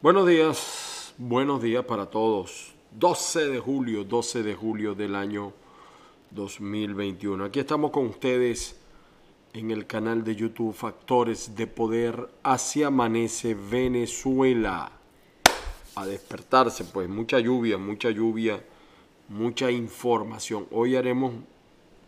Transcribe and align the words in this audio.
Buenos 0.00 0.28
días, 0.28 1.12
buenos 1.18 1.60
días 1.60 1.84
para 1.84 2.06
todos. 2.06 2.72
12 2.92 3.48
de 3.48 3.58
julio, 3.58 4.04
12 4.04 4.44
de 4.44 4.54
julio 4.54 4.94
del 4.94 5.16
año 5.16 5.52
2021. 6.30 7.46
Aquí 7.46 7.58
estamos 7.58 7.90
con 7.90 8.06
ustedes 8.06 8.78
en 9.54 9.72
el 9.72 9.88
canal 9.88 10.22
de 10.22 10.36
YouTube 10.36 10.72
Factores 10.72 11.56
de 11.56 11.66
Poder 11.66 12.30
Así 12.44 12.84
Amanece 12.84 13.56
Venezuela. 13.56 14.92
A 15.96 16.06
despertarse, 16.06 16.84
pues 16.84 17.08
mucha 17.08 17.40
lluvia, 17.40 17.76
mucha 17.76 18.10
lluvia, 18.10 18.64
mucha 19.28 19.68
información. 19.72 20.68
Hoy 20.70 20.94
haremos, 20.94 21.32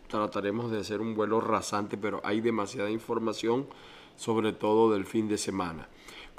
trataremos 0.07 0.71
de 0.71 0.79
hacer 0.79 1.01
un 1.01 1.13
vuelo 1.13 1.41
rasante, 1.41 1.97
pero 1.97 2.21
hay 2.23 2.39
demasiada 2.39 2.89
información, 2.89 3.67
sobre 4.15 4.53
todo 4.53 4.93
del 4.93 5.03
fin 5.03 5.27
de 5.27 5.37
semana. 5.37 5.89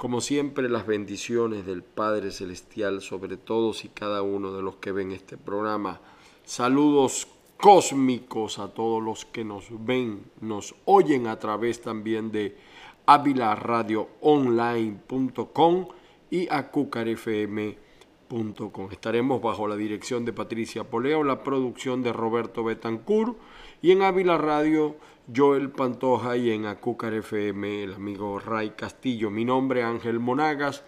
Como 0.03 0.19
siempre, 0.19 0.67
las 0.67 0.85
bendiciones 0.85 1.65
del 1.65 1.81
Padre 1.81 2.31
Celestial 2.31 3.01
sobre 3.01 3.37
todos 3.37 3.85
y 3.85 3.87
cada 3.87 4.21
uno 4.21 4.51
de 4.51 4.61
los 4.61 4.75
que 4.75 4.91
ven 4.91 5.13
este 5.13 5.37
programa. 5.37 6.01
Saludos 6.43 7.29
cósmicos 7.55 8.59
a 8.59 8.73
todos 8.73 9.01
los 9.01 9.23
que 9.23 9.45
nos 9.45 9.67
ven, 9.85 10.25
nos 10.41 10.75
oyen 10.83 11.27
a 11.27 11.39
través 11.39 11.81
también 11.81 12.33
de 12.33 12.57
avilaradioonline.com 13.05 15.87
y 16.29 16.49
acucarfm.com. 16.49 18.91
Estaremos 18.91 19.41
bajo 19.41 19.69
la 19.69 19.77
dirección 19.77 20.25
de 20.25 20.33
Patricia 20.33 20.83
Poleo, 20.83 21.23
la 21.23 21.43
producción 21.43 22.03
de 22.03 22.11
Roberto 22.11 22.65
Betancourt 22.65 23.37
y 23.81 23.91
en 23.91 24.01
Ávila 24.01 24.37
Radio 24.37 24.97
Joel 25.33 25.69
Pantoja 25.69 26.35
y 26.35 26.51
en 26.51 26.65
Acúcar 26.65 27.13
FM 27.13 27.83
el 27.83 27.93
amigo 27.93 28.39
Ray 28.39 28.71
Castillo. 28.71 29.29
Mi 29.29 29.45
nombre 29.45 29.79
es 29.79 29.85
Ángel 29.85 30.19
Monagas. 30.19 30.83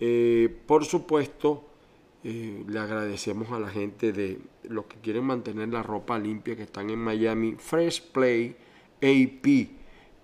Eh, 0.00 0.62
por 0.66 0.84
supuesto, 0.84 1.64
eh, 2.22 2.64
le 2.68 2.78
agradecemos 2.78 3.50
a 3.50 3.58
la 3.58 3.68
gente 3.68 4.12
de 4.12 4.38
los 4.62 4.84
que 4.84 5.00
quieren 5.00 5.24
mantener 5.24 5.70
la 5.70 5.82
ropa 5.82 6.20
limpia 6.20 6.54
que 6.54 6.62
están 6.62 6.88
en 6.90 7.00
Miami. 7.00 7.56
Fresh 7.58 8.12
Play 8.12 8.54
AP 9.02 9.78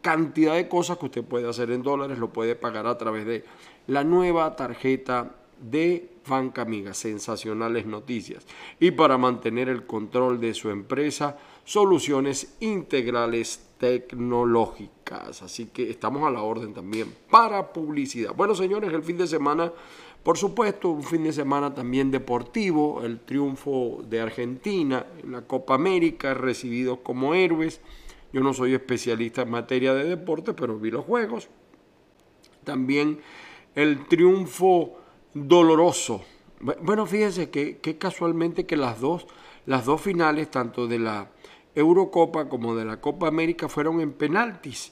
cantidad 0.01 0.55
de 0.55 0.67
cosas 0.67 0.97
que 0.97 1.05
usted 1.05 1.23
puede 1.23 1.49
hacer 1.49 1.71
en 1.71 1.83
dólares, 1.83 2.19
lo 2.19 2.31
puede 2.31 2.55
pagar 2.55 2.85
a 2.85 2.97
través 2.97 3.25
de 3.25 3.45
la 3.87 4.03
nueva 4.03 4.55
tarjeta 4.55 5.35
de 5.59 6.09
Banca 6.27 6.61
Amiga, 6.61 6.93
sensacionales 6.93 7.85
noticias. 7.85 8.45
Y 8.79 8.91
para 8.91 9.17
mantener 9.17 9.67
el 9.67 9.85
control 9.85 10.39
de 10.39 10.53
su 10.53 10.69
empresa, 10.69 11.37
soluciones 11.65 12.55
integrales 12.59 13.69
tecnológicas. 13.77 15.41
Así 15.41 15.67
que 15.67 15.89
estamos 15.89 16.23
a 16.23 16.31
la 16.31 16.41
orden 16.41 16.73
también 16.73 17.13
para 17.29 17.73
publicidad. 17.73 18.33
Bueno, 18.35 18.53
señores, 18.53 18.93
el 18.93 19.03
fin 19.03 19.17
de 19.17 19.27
semana 19.27 19.71
por 20.23 20.37
supuesto, 20.37 20.89
un 20.89 21.03
fin 21.03 21.23
de 21.23 21.31
semana 21.31 21.73
también 21.73 22.11
deportivo, 22.11 23.03
el 23.03 23.21
triunfo 23.21 24.03
de 24.07 24.19
Argentina 24.19 25.05
en 25.23 25.31
la 25.31 25.43
Copa 25.43 25.75
América, 25.75 26.33
recibidos 26.33 26.99
como 27.03 27.33
héroes. 27.33 27.79
Yo 28.33 28.41
no 28.41 28.53
soy 28.53 28.73
especialista 28.73 29.43
en 29.43 29.51
materia 29.51 29.93
de 29.93 30.03
deporte, 30.03 30.53
pero 30.53 30.77
vi 30.77 30.91
los 30.91 31.05
juegos. 31.05 31.47
También 32.65 33.21
el 33.75 34.07
triunfo 34.07 34.97
doloroso. 35.33 36.21
Bueno, 36.59 37.05
fíjense 37.05 37.49
que, 37.49 37.77
que 37.77 37.97
casualmente 37.97 38.65
que 38.65 38.75
las 38.75 38.99
dos, 38.99 39.25
las 39.65 39.85
dos 39.85 40.01
finales, 40.01 40.51
tanto 40.51 40.87
de 40.87 40.99
la 40.99 41.31
Eurocopa 41.73 42.49
como 42.49 42.75
de 42.75 42.83
la 42.83 42.99
Copa 42.99 43.29
América, 43.29 43.69
fueron 43.69 44.01
en 44.01 44.11
penaltis. 44.11 44.91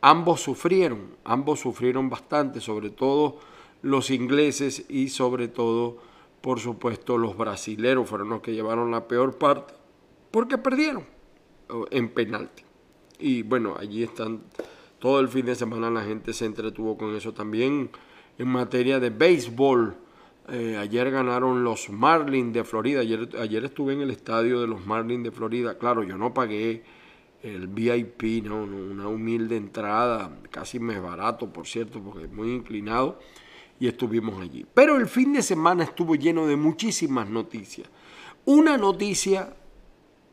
Ambos 0.00 0.42
sufrieron, 0.42 1.16
ambos 1.24 1.60
sufrieron 1.60 2.08
bastante, 2.08 2.60
sobre 2.60 2.90
todo 2.90 3.40
los 3.84 4.10
ingleses 4.10 4.86
y 4.88 5.10
sobre 5.10 5.46
todo, 5.46 5.98
por 6.40 6.58
supuesto, 6.58 7.18
los 7.18 7.36
brasileros 7.36 8.08
fueron 8.08 8.30
los 8.30 8.40
que 8.40 8.54
llevaron 8.54 8.90
la 8.90 9.06
peor 9.06 9.36
parte 9.36 9.74
porque 10.30 10.56
perdieron 10.58 11.04
en 11.90 12.08
penalti. 12.08 12.64
Y 13.18 13.42
bueno, 13.42 13.76
allí 13.78 14.02
están, 14.02 14.40
todo 14.98 15.20
el 15.20 15.28
fin 15.28 15.46
de 15.46 15.54
semana 15.54 15.90
la 15.90 16.02
gente 16.02 16.32
se 16.32 16.46
entretuvo 16.46 16.96
con 16.96 17.14
eso 17.14 17.34
también. 17.34 17.90
En 18.38 18.48
materia 18.48 18.98
de 18.98 19.10
béisbol, 19.10 19.94
eh, 20.48 20.76
ayer 20.78 21.10
ganaron 21.10 21.62
los 21.62 21.90
Marlins 21.90 22.54
de 22.54 22.64
Florida. 22.64 23.00
Ayer, 23.00 23.28
ayer 23.38 23.64
estuve 23.64 23.92
en 23.92 24.00
el 24.00 24.10
estadio 24.10 24.60
de 24.62 24.66
los 24.66 24.84
Marlins 24.86 25.24
de 25.24 25.30
Florida. 25.30 25.76
Claro, 25.76 26.02
yo 26.02 26.16
no 26.16 26.32
pagué 26.32 26.82
el 27.42 27.68
VIP, 27.68 28.44
¿no? 28.44 28.64
una 28.64 29.08
humilde 29.08 29.58
entrada, 29.58 30.40
casi 30.50 30.80
me 30.80 30.98
barato, 30.98 31.52
por 31.52 31.66
cierto, 31.66 32.00
porque 32.02 32.24
es 32.24 32.32
muy 32.32 32.50
inclinado 32.50 33.18
y 33.78 33.88
estuvimos 33.88 34.40
allí. 34.40 34.66
Pero 34.74 34.96
el 34.96 35.06
fin 35.06 35.32
de 35.32 35.42
semana 35.42 35.84
estuvo 35.84 36.14
lleno 36.14 36.46
de 36.46 36.56
muchísimas 36.56 37.28
noticias. 37.28 37.88
Una 38.44 38.76
noticia 38.76 39.54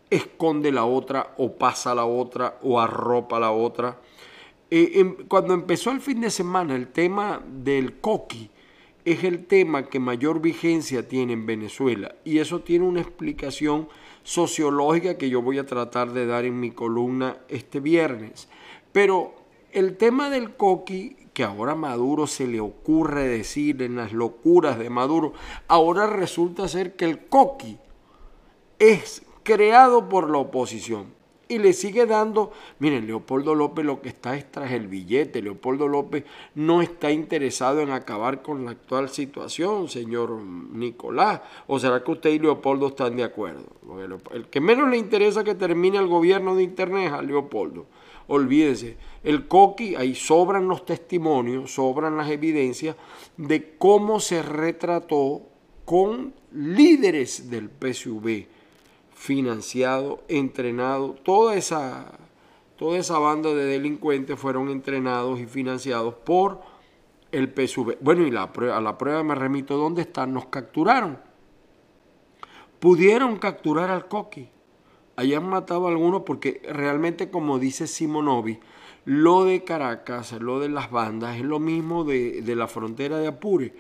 esconde 0.10 0.72
la 0.72 0.86
otra 0.86 1.34
o 1.38 1.54
pasa 1.58 1.96
la 1.96 2.06
otra 2.06 2.60
o 2.62 2.80
arropa 2.80 3.40
la 3.40 3.52
otra. 3.52 4.00
Eh, 4.70 4.92
em, 4.96 5.16
cuando 5.28 5.54
empezó 5.54 5.92
el 5.92 6.02
fin 6.02 6.22
de 6.22 6.30
semana 6.30 6.76
el 6.76 6.90
tema 6.90 7.42
del 7.46 8.00
coqui 8.00 8.50
es 9.04 9.24
el 9.24 9.46
tema 9.46 9.88
que 9.88 10.00
mayor 10.00 10.42
vigencia 10.42 11.08
tiene 11.08 11.34
en 11.34 11.46
Venezuela 11.46 12.16
y 12.24 12.38
eso 12.38 12.62
tiene 12.62 12.86
una 12.86 13.02
explicación 13.02 13.90
sociológica 14.24 15.18
que 15.18 15.30
yo 15.30 15.42
voy 15.42 15.58
a 15.58 15.66
tratar 15.66 16.14
de 16.14 16.26
dar 16.26 16.46
en 16.46 16.60
mi 16.60 16.72
columna 16.72 17.38
este 17.48 17.80
viernes. 17.80 18.48
Pero 18.92 19.34
el 19.72 19.98
tema 19.98 20.30
del 20.30 20.56
coqui 20.56 21.16
que 21.42 21.46
ahora 21.46 21.74
Maduro 21.74 22.28
se 22.28 22.46
le 22.46 22.60
ocurre 22.60 23.28
decir 23.28 23.82
en 23.82 23.96
las 23.96 24.14
locuras 24.14 24.78
de 24.78 24.92
Maduro, 24.92 25.34
ahora 25.68 26.06
resulta 26.06 26.68
ser 26.68 26.96
que 26.96 27.06
el 27.06 27.26
coqui 27.26 27.80
es 28.78 29.24
creado 29.42 30.08
por 30.08 30.30
la 30.30 30.38
oposición 30.38 31.16
y 31.48 31.58
le 31.58 31.74
sigue 31.74 32.06
dando, 32.06 32.52
miren, 32.78 33.08
Leopoldo 33.08 33.56
López 33.56 33.84
lo 33.84 34.04
que 34.04 34.10
está 34.10 34.38
es 34.38 34.52
tras 34.52 34.72
el 34.72 34.88
billete, 34.88 35.42
Leopoldo 35.42 35.88
López 35.88 36.26
no 36.54 36.84
está 36.84 37.10
interesado 37.10 37.82
en 37.82 37.90
acabar 37.90 38.44
con 38.44 38.64
la 38.64 38.70
actual 38.70 39.10
situación, 39.10 39.90
señor 39.90 40.44
Nicolás, 40.44 41.42
o 41.66 41.80
será 41.80 42.04
que 42.04 42.12
usted 42.12 42.30
y 42.30 42.38
Leopoldo 42.38 42.90
están 42.90 43.16
de 43.16 43.24
acuerdo, 43.24 43.66
el 44.32 44.46
que 44.46 44.62
menos 44.62 44.92
le 44.92 44.98
interesa 44.98 45.44
que 45.44 45.56
termine 45.56 45.98
el 45.98 46.06
gobierno 46.06 46.56
de 46.56 46.62
Internet 46.62 47.08
es 47.08 47.14
a 47.14 47.24
Leopoldo, 47.24 47.88
olvídense, 48.32 48.96
el 49.24 49.48
coqui, 49.48 49.96
ahí 49.96 50.16
sobran 50.16 50.68
los 50.68 50.86
testimonios, 50.86 51.74
sobran 51.74 52.16
las 52.16 52.30
evidencias 52.30 52.96
de 53.36 53.76
cómo 53.78 54.20
se 54.22 54.42
retrató 54.42 55.42
con 55.84 56.34
líderes 56.54 57.50
del 57.50 57.70
PSV, 57.70 58.48
financiado, 59.14 60.24
entrenado, 60.30 61.14
toda 61.24 61.56
esa, 61.56 62.18
toda 62.78 62.98
esa 62.98 63.20
banda 63.20 63.54
de 63.54 63.66
delincuentes 63.66 64.40
fueron 64.40 64.70
entrenados 64.70 65.40
y 65.40 65.46
financiados 65.46 66.14
por 66.14 66.62
el 67.34 67.50
PSV. 67.50 67.98
Bueno, 68.00 68.26
y 68.26 68.32
la 68.32 68.44
a 68.44 68.82
la 68.82 68.98
prueba 68.98 69.24
me 69.24 69.36
remito, 69.36 69.78
¿dónde 69.78 70.04
están? 70.04 70.34
Nos 70.34 70.46
capturaron. 70.46 71.20
Pudieron 72.80 73.38
capturar 73.38 73.92
al 73.92 74.08
coqui. 74.08 74.50
Hayan 75.16 75.48
matado 75.48 75.88
a 75.88 75.90
algunos 75.90 76.24
porque 76.24 76.62
realmente, 76.68 77.30
como 77.30 77.60
dice 77.60 77.88
Simonovi, 77.88 78.60
lo 79.06 79.46
de 79.46 79.64
Caracas, 79.64 80.32
lo 80.34 80.60
de 80.60 80.70
las 80.70 80.92
bandas, 80.92 81.38
es 81.38 81.44
lo 81.44 81.60
mismo 81.60 82.04
de, 82.04 82.44
la 82.56 82.68
frontera 82.68 83.18
de 83.18 83.28
Apure. 83.28 83.74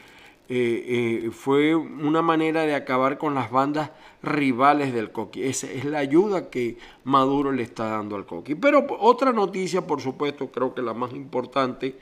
eh, 0.49 1.23
eh, 1.25 1.31
fue 1.31 1.75
una 1.75 2.21
manera 2.21 2.63
de 2.63 2.75
acabar 2.75 3.17
con 3.17 3.35
las 3.35 3.51
bandas 3.51 3.91
rivales 4.21 4.93
del 4.93 5.11
coqui. 5.11 5.43
Esa 5.43 5.71
es 5.71 5.85
la 5.85 5.99
ayuda 5.99 6.49
que 6.49 6.77
Maduro 7.05 7.51
le 7.51 7.63
está 7.63 7.85
dando 7.85 8.15
al 8.15 8.25
coqui. 8.25 8.55
Pero 8.55 8.85
otra 8.99 9.31
noticia, 9.31 9.87
por 9.87 10.01
supuesto, 10.01 10.51
creo 10.51 10.73
que 10.73 10.81
la 10.81 10.93
más 10.93 11.13
importante, 11.13 11.95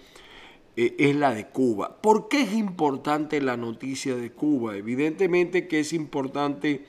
eh, 0.76 0.96
es 0.98 1.16
la 1.16 1.34
de 1.34 1.48
Cuba. 1.48 1.98
¿Por 2.02 2.30
qué 2.30 2.42
es 2.44 2.54
importante 2.54 3.42
la 3.42 3.58
noticia 3.58 4.16
de 4.16 4.32
Cuba? 4.32 4.78
Evidentemente 4.78 5.68
que 5.68 5.82
es 5.82 5.92
importante 5.92 6.86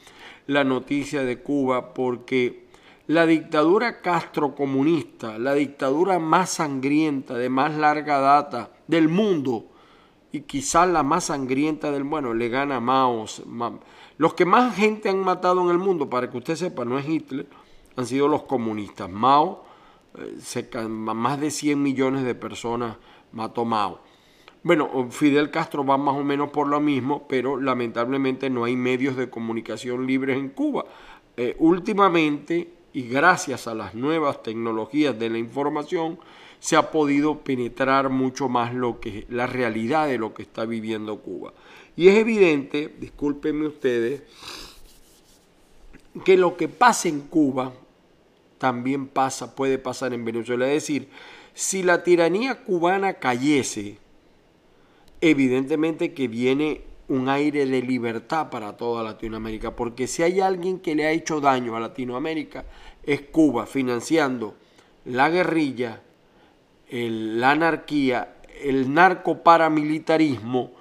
la 0.46 0.64
noticia 0.64 1.24
de 1.24 1.40
Cuba 1.40 1.94
porque 1.94 2.66
la 3.06 3.26
dictadura 3.26 4.02
castrocomunista, 4.02 5.38
la 5.38 5.54
dictadura 5.54 6.18
más 6.18 6.50
sangrienta, 6.50 7.34
de 7.34 7.48
más 7.48 7.74
larga 7.74 8.20
data 8.20 8.70
del 8.86 9.08
mundo, 9.08 9.66
y 10.32 10.42
quizás 10.42 10.88
la 10.88 11.02
más 11.02 11.24
sangrienta 11.24 11.90
del 11.90 12.04
bueno, 12.04 12.34
le 12.34 12.48
gana 12.48 12.76
a 12.76 12.80
Mao. 12.80 13.26
Los 14.16 14.34
que 14.34 14.44
más 14.44 14.76
gente 14.76 15.08
han 15.08 15.24
matado 15.24 15.60
en 15.62 15.70
el 15.70 15.78
mundo, 15.78 16.08
para 16.08 16.30
que 16.30 16.38
usted 16.38 16.54
sepa, 16.54 16.84
no 16.84 16.98
es 16.98 17.08
Hitler, 17.08 17.48
han 17.96 18.06
sido 18.06 18.28
los 18.28 18.44
comunistas. 18.44 19.10
Mao, 19.10 19.64
eh, 20.16 20.88
más 20.88 21.40
de 21.40 21.50
100 21.50 21.82
millones 21.82 22.24
de 22.24 22.34
personas 22.34 22.96
mató 23.32 23.64
Mao. 23.64 24.00
Bueno, 24.62 25.08
Fidel 25.10 25.50
Castro 25.50 25.84
va 25.86 25.96
más 25.96 26.16
o 26.16 26.22
menos 26.22 26.50
por 26.50 26.68
lo 26.68 26.80
mismo, 26.80 27.26
pero 27.26 27.58
lamentablemente 27.58 28.50
no 28.50 28.64
hay 28.64 28.76
medios 28.76 29.16
de 29.16 29.30
comunicación 29.30 30.06
libres 30.06 30.36
en 30.36 30.50
Cuba. 30.50 30.84
Eh, 31.36 31.56
últimamente, 31.58 32.70
y 32.92 33.08
gracias 33.08 33.66
a 33.66 33.74
las 33.74 33.94
nuevas 33.94 34.42
tecnologías 34.42 35.18
de 35.18 35.30
la 35.30 35.38
información, 35.38 36.18
se 36.58 36.76
ha 36.76 36.90
podido 36.90 37.38
penetrar 37.38 38.10
mucho 38.10 38.50
más 38.50 38.74
lo 38.74 39.00
que 39.00 39.24
la 39.30 39.46
realidad 39.46 40.08
de 40.08 40.18
lo 40.18 40.34
que 40.34 40.42
está 40.42 40.66
viviendo 40.66 41.20
Cuba. 41.20 41.54
Y 41.96 42.08
es 42.08 42.16
evidente, 42.16 42.94
discúlpenme 43.00 43.66
ustedes, 43.66 44.22
que 46.22 46.36
lo 46.36 46.58
que 46.58 46.68
pasa 46.68 47.08
en 47.08 47.20
Cuba 47.22 47.72
también 48.58 49.06
pasa, 49.06 49.54
puede 49.54 49.78
pasar 49.78 50.12
en 50.12 50.22
Venezuela. 50.22 50.66
Es 50.66 50.82
decir, 50.82 51.08
si 51.54 51.82
la 51.82 52.02
tiranía 52.02 52.62
cubana 52.62 53.14
cayese, 53.14 53.96
evidentemente 55.20 56.12
que 56.12 56.28
viene 56.28 56.82
un 57.08 57.28
aire 57.28 57.66
de 57.66 57.82
libertad 57.82 58.50
para 58.50 58.76
toda 58.76 59.02
Latinoamérica, 59.02 59.74
porque 59.74 60.06
si 60.06 60.22
hay 60.22 60.40
alguien 60.40 60.78
que 60.78 60.94
le 60.94 61.06
ha 61.06 61.10
hecho 61.10 61.40
daño 61.40 61.74
a 61.76 61.80
Latinoamérica, 61.80 62.64
es 63.02 63.22
Cuba, 63.22 63.66
financiando 63.66 64.54
la 65.06 65.28
guerrilla, 65.28 66.00
la 66.90 67.50
anarquía, 67.50 68.36
el 68.62 68.92
narcoparamilitarismo, 68.92 70.72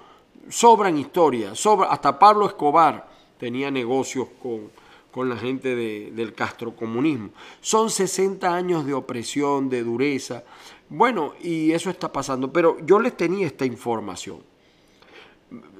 sobran 0.48 0.98
historias, 0.98 1.58
sobra, 1.58 1.88
hasta 1.88 2.18
Pablo 2.18 2.46
Escobar 2.46 3.08
tenía 3.38 3.70
negocios 3.70 4.28
con, 4.42 4.70
con 5.10 5.28
la 5.28 5.36
gente 5.36 5.74
del 5.74 6.34
castrocomunismo. 6.34 7.30
Son 7.60 7.90
60 7.90 8.54
años 8.54 8.86
de 8.86 8.94
opresión, 8.94 9.68
de 9.68 9.82
dureza. 9.82 10.44
Bueno, 10.90 11.34
y 11.40 11.70
eso 11.70 11.88
está 11.88 12.12
pasando, 12.12 12.52
pero 12.52 12.76
yo 12.84 12.98
les 12.98 13.16
tenía 13.16 13.46
esta 13.46 13.64
información. 13.64 14.40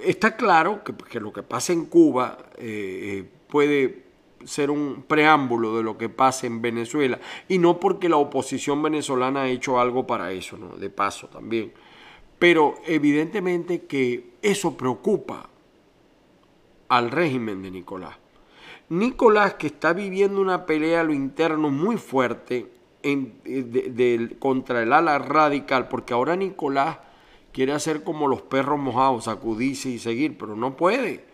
Está 0.00 0.36
claro 0.36 0.82
que, 0.84 1.18
lo 1.18 1.32
que 1.32 1.42
pasa 1.42 1.72
en 1.72 1.86
Cuba 1.86 2.38
eh, 2.56 3.18
eh, 3.18 3.30
puede 3.48 4.04
ser 4.44 4.70
un 4.70 5.04
preámbulo 5.06 5.76
de 5.76 5.82
lo 5.82 5.98
que 5.98 6.08
pasa 6.08 6.46
en 6.46 6.62
Venezuela 6.62 7.20
y 7.48 7.58
no 7.58 7.78
porque 7.78 8.08
la 8.08 8.16
oposición 8.16 8.82
venezolana 8.82 9.42
ha 9.42 9.48
hecho 9.48 9.80
algo 9.80 10.06
para 10.06 10.32
eso, 10.32 10.56
¿no? 10.56 10.76
de 10.76 10.90
paso 10.90 11.26
también. 11.26 11.72
Pero 12.38 12.76
evidentemente 12.86 13.82
que 13.82 14.34
eso 14.42 14.76
preocupa 14.76 15.50
al 16.88 17.10
régimen 17.10 17.62
de 17.62 17.72
Nicolás. 17.72 18.16
Nicolás, 18.88 19.54
que 19.54 19.66
está 19.66 19.92
viviendo 19.92 20.40
una 20.40 20.66
pelea 20.66 21.00
a 21.00 21.04
lo 21.04 21.12
interno 21.12 21.70
muy 21.70 21.96
fuerte 21.96 22.79
en, 23.02 24.36
contra 24.38 24.82
el 24.82 24.92
ala 24.92 25.18
radical, 25.18 25.88
porque 25.88 26.14
ahora 26.14 26.36
Nicolás 26.36 26.98
quiere 27.52 27.72
hacer 27.72 28.04
como 28.04 28.28
los 28.28 28.42
perros 28.42 28.78
mojados, 28.78 29.24
sacudirse 29.24 29.88
y 29.90 29.98
seguir, 29.98 30.38
pero 30.38 30.56
no 30.56 30.76
puede, 30.76 31.24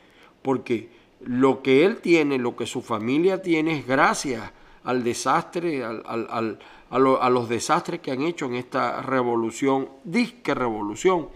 porque 0.42 0.88
lo 1.20 1.62
que 1.62 1.84
él 1.84 1.98
tiene, 1.98 2.38
lo 2.38 2.56
que 2.56 2.66
su 2.66 2.82
familia 2.82 3.42
tiene 3.42 3.78
es 3.78 3.86
gracias 3.86 4.52
al 4.84 5.02
desastre, 5.02 5.84
al, 5.84 6.58
a, 6.90 7.30
los 7.30 7.48
desastres 7.48 8.00
que 8.00 8.12
han 8.12 8.22
hecho 8.22 8.46
en 8.46 8.54
esta 8.54 9.02
revolución, 9.02 9.88
disque 10.04 10.54
revolución. 10.54 11.28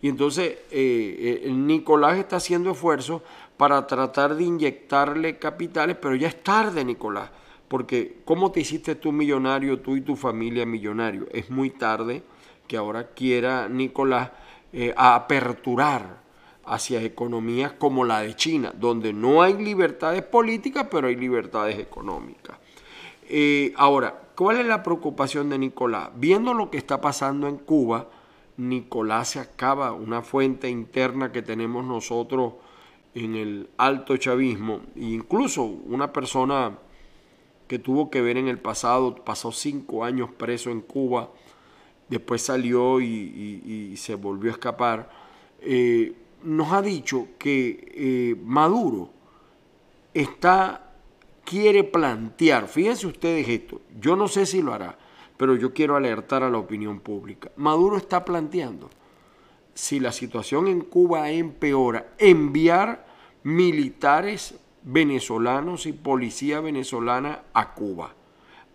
Y 0.00 0.08
entonces 0.08 0.58
eh, 0.70 1.42
eh, 1.44 1.50
Nicolás 1.50 2.18
está 2.18 2.36
haciendo 2.36 2.70
esfuerzos 2.70 3.22
para 3.56 3.86
tratar 3.86 4.36
de 4.36 4.44
inyectarle 4.44 5.38
capitales, 5.38 5.96
pero 6.00 6.14
ya 6.14 6.28
es 6.28 6.42
tarde, 6.42 6.84
Nicolás, 6.84 7.30
porque 7.68 8.18
¿cómo 8.24 8.50
te 8.50 8.60
hiciste 8.60 8.94
tú 8.94 9.12
millonario, 9.12 9.80
tú 9.80 9.96
y 9.96 10.00
tu 10.00 10.16
familia 10.16 10.66
millonario? 10.66 11.26
Es 11.32 11.50
muy 11.50 11.70
tarde 11.70 12.22
que 12.66 12.76
ahora 12.76 13.08
quiera 13.08 13.68
Nicolás 13.68 14.30
eh, 14.72 14.94
aperturar 14.96 16.22
hacia 16.64 17.02
economías 17.02 17.72
como 17.72 18.04
la 18.04 18.20
de 18.20 18.36
China, 18.36 18.72
donde 18.78 19.12
no 19.12 19.42
hay 19.42 19.54
libertades 19.54 20.22
políticas, 20.22 20.86
pero 20.90 21.08
hay 21.08 21.16
libertades 21.16 21.78
económicas. 21.78 22.58
Eh, 23.28 23.72
ahora, 23.76 24.28
¿cuál 24.34 24.58
es 24.58 24.66
la 24.66 24.82
preocupación 24.82 25.48
de 25.48 25.58
Nicolás? 25.58 26.10
Viendo 26.14 26.54
lo 26.54 26.70
que 26.70 26.78
está 26.78 27.00
pasando 27.00 27.48
en 27.48 27.56
Cuba, 27.56 28.08
Nicolás 28.58 29.30
se 29.30 29.40
acaba, 29.40 29.92
una 29.92 30.22
fuente 30.22 30.68
interna 30.68 31.32
que 31.32 31.42
tenemos 31.42 31.84
nosotros 31.84 32.54
en 33.14 33.34
el 33.34 33.70
alto 33.78 34.16
chavismo, 34.16 34.82
e 34.94 35.04
incluso 35.04 35.62
una 35.62 36.12
persona 36.12 36.76
que 37.68 37.78
tuvo 37.78 38.10
que 38.10 38.22
ver 38.22 38.38
en 38.38 38.48
el 38.48 38.58
pasado, 38.58 39.14
pasó 39.14 39.52
cinco 39.52 40.02
años 40.02 40.30
preso 40.36 40.70
en 40.70 40.80
Cuba, 40.80 41.30
después 42.08 42.42
salió 42.42 43.00
y, 43.00 43.94
se 43.96 44.14
volvió 44.14 44.50
a 44.50 44.54
escapar, 44.54 45.10
eh, 45.60 46.14
nos 46.42 46.72
ha 46.72 46.82
dicho 46.82 47.28
que 47.38 47.92
eh, 47.94 48.36
Maduro 48.42 49.10
está, 50.14 50.94
quiere 51.44 51.84
plantear, 51.84 52.68
fíjense 52.68 53.06
ustedes 53.06 53.48
esto, 53.48 53.82
yo 54.00 54.16
no 54.16 54.28
sé 54.28 54.46
si 54.46 54.62
lo 54.62 54.72
hará, 54.72 54.98
pero 55.36 55.54
yo 55.54 55.72
quiero 55.74 55.94
alertar 55.94 56.42
a 56.42 56.50
la 56.50 56.58
opinión 56.58 57.00
pública. 57.00 57.50
Maduro 57.56 57.96
está 57.96 58.24
planteando, 58.24 58.88
si 59.74 60.00
la 60.00 60.10
situación 60.10 60.68
en 60.68 60.80
Cuba 60.80 61.30
empeora, 61.30 62.14
enviar 62.18 63.06
militares 63.42 64.58
venezolanos 64.88 65.84
y 65.84 65.92
policía 65.92 66.60
venezolana 66.60 67.42
a 67.52 67.74
Cuba. 67.74 68.14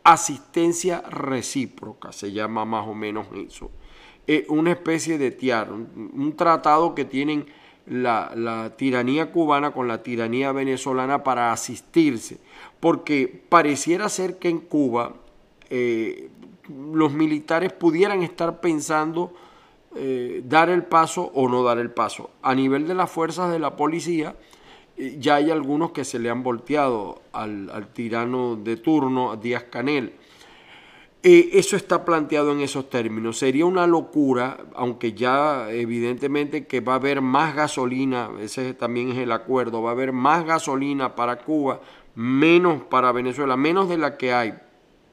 Asistencia 0.03 1.01
recíproca, 1.01 2.11
se 2.11 2.31
llama 2.31 2.65
más 2.65 2.87
o 2.87 2.93
menos 2.93 3.27
eso. 3.35 3.71
Eh, 4.27 4.45
una 4.49 4.71
especie 4.71 5.17
de 5.17 5.31
tiar, 5.31 5.71
un, 5.71 6.35
tratado 6.37 6.93
que 6.93 7.03
tienen 7.03 7.47
la, 7.87 8.73
tiranía 8.77 9.31
cubana 9.31 9.71
con 9.71 9.87
la 9.87 10.03
tiranía 10.03 10.51
venezolana 10.51 11.23
para 11.23 11.51
asistirse, 11.51 12.37
porque 12.79 13.43
pareciera 13.49 14.07
ser 14.07 14.37
que 14.37 14.49
en 14.49 14.59
Cuba 14.59 15.13
eh, 15.71 16.29
los 16.69 17.11
militares 17.11 17.73
pudieran 17.73 18.21
estar 18.21 18.61
pensando 18.61 19.33
eh, 19.95 20.43
dar 20.45 20.69
el 20.69 20.83
paso 20.83 21.31
o 21.33 21.49
no 21.49 21.63
dar 21.63 21.79
el 21.79 21.89
paso. 21.89 22.29
A 22.43 22.53
nivel 22.53 22.87
de 22.87 22.93
las 22.93 23.09
fuerzas 23.09 23.51
de 23.51 23.59
la 23.59 23.75
policía, 23.75 24.35
ya 25.19 25.35
hay 25.35 25.51
algunos 25.51 25.91
que 25.91 26.05
se 26.05 26.19
le 26.19 26.29
han 26.29 26.43
volteado 26.43 27.21
al, 27.31 27.89
tirano 27.93 28.55
de 28.55 28.77
turno, 28.77 29.35
Díaz 29.35 29.63
Canel. 29.63 30.13
Eh, 31.25 31.51
eso 31.53 31.77
está 31.77 32.03
planteado 32.03 32.51
en 32.51 32.59
esos 32.59 32.89
términos. 32.89 33.37
Sería 33.37 33.65
una 33.65 33.87
locura, 33.87 34.57
aunque 34.75 35.13
ya 35.13 35.71
evidentemente 35.71 36.67
que 36.67 36.81
va 36.81 36.93
a 36.93 36.97
haber 36.97 37.21
más 37.21 37.55
gasolina, 37.55 38.29
ese 38.41 38.73
también 38.73 39.11
es 39.11 39.17
el 39.19 39.31
acuerdo, 39.31 39.81
va 39.81 39.91
a 39.91 39.93
haber 39.93 40.11
más 40.11 40.45
gasolina 40.45 41.15
para 41.15 41.37
Cuba, 41.39 41.79
menos 42.15 42.83
para 42.83 43.11
Venezuela, 43.13 43.55
menos 43.55 43.87
de 43.87 43.97
la 43.97 44.17
que 44.17 44.33
hay, 44.33 44.53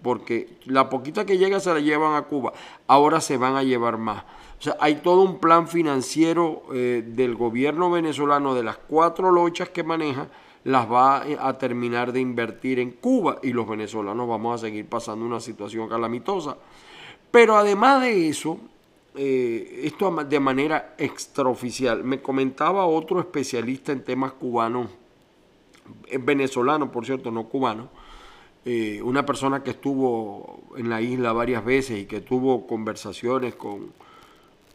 porque 0.02 0.59
la 0.64 0.88
poquita 0.88 1.25
que 1.25 1.38
llega 1.38 1.61
se 1.61 1.73
la 1.73 1.80
llevan 1.80 2.16
a 2.16 2.23
Cuba, 2.23 2.52
ahora 2.88 3.20
se 3.20 3.37
van 3.37 3.54
a 3.54 3.62
llevar 3.62 3.97
más. 3.97 4.25
O 4.60 4.62
sea, 4.62 4.76
hay 4.78 4.96
todo 4.96 5.22
un 5.22 5.38
plan 5.38 5.68
financiero 5.68 6.64
eh, 6.74 7.02
del 7.06 7.34
gobierno 7.34 7.90
venezolano 7.90 8.54
de 8.54 8.62
las 8.62 8.76
cuatro 8.76 9.30
lochas 9.30 9.70
que 9.70 9.82
maneja, 9.82 10.28
las 10.64 10.90
va 10.90 11.24
a 11.40 11.56
terminar 11.56 12.12
de 12.12 12.20
invertir 12.20 12.78
en 12.78 12.90
Cuba 12.90 13.38
y 13.42 13.54
los 13.54 13.66
venezolanos 13.66 14.28
vamos 14.28 14.56
a 14.60 14.66
seguir 14.66 14.86
pasando 14.86 15.24
una 15.24 15.40
situación 15.40 15.88
calamitosa. 15.88 16.58
Pero 17.30 17.56
además 17.56 18.02
de 18.02 18.28
eso, 18.28 18.58
eh, 19.14 19.80
esto 19.84 20.14
de 20.28 20.40
manera 20.40 20.94
extraoficial, 20.98 22.04
me 22.04 22.20
comentaba 22.20 22.84
otro 22.84 23.18
especialista 23.18 23.92
en 23.92 24.04
temas 24.04 24.32
cubanos, 24.32 24.90
eh, 26.08 26.18
venezolano 26.18 26.92
por 26.92 27.06
cierto, 27.06 27.30
no 27.30 27.44
cubano, 27.44 27.88
una 29.02 29.24
persona 29.24 29.62
que 29.62 29.70
estuvo 29.70 30.60
en 30.76 30.90
la 30.90 31.00
isla 31.00 31.32
varias 31.32 31.64
veces 31.64 31.98
y 31.98 32.04
que 32.04 32.20
tuvo 32.20 32.66
conversaciones 32.66 33.54
con 33.54 33.90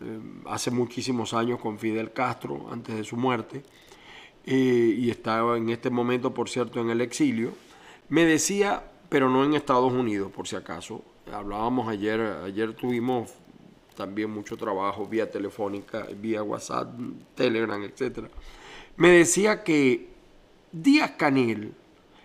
eh, 0.01 0.19
hace 0.45 0.71
muchísimos 0.71 1.33
años 1.33 1.59
con 1.59 1.79
Fidel 1.79 2.11
Castro, 2.13 2.67
antes 2.71 2.95
de 2.95 3.03
su 3.03 3.15
muerte, 3.15 3.63
eh, 4.45 4.95
y 4.97 5.09
estaba 5.09 5.57
en 5.57 5.69
este 5.69 5.89
momento, 5.89 6.33
por 6.33 6.49
cierto, 6.49 6.79
en 6.81 6.89
el 6.89 7.01
exilio, 7.01 7.53
me 8.09 8.25
decía, 8.25 8.83
pero 9.09 9.29
no 9.29 9.43
en 9.43 9.53
Estados 9.53 9.91
Unidos, 9.91 10.31
por 10.31 10.47
si 10.47 10.55
acaso, 10.55 11.03
hablábamos 11.31 11.87
ayer, 11.87 12.21
ayer 12.21 12.73
tuvimos 12.73 13.33
también 13.95 14.29
mucho 14.29 14.57
trabajo 14.57 15.05
vía 15.05 15.31
telefónica, 15.31 16.05
vía 16.15 16.43
WhatsApp, 16.43 16.93
Telegram, 17.33 17.81
etc. 17.83 18.27
Me 18.97 19.09
decía 19.09 19.63
que 19.63 20.09
Díaz 20.71 21.11
Canel 21.11 21.73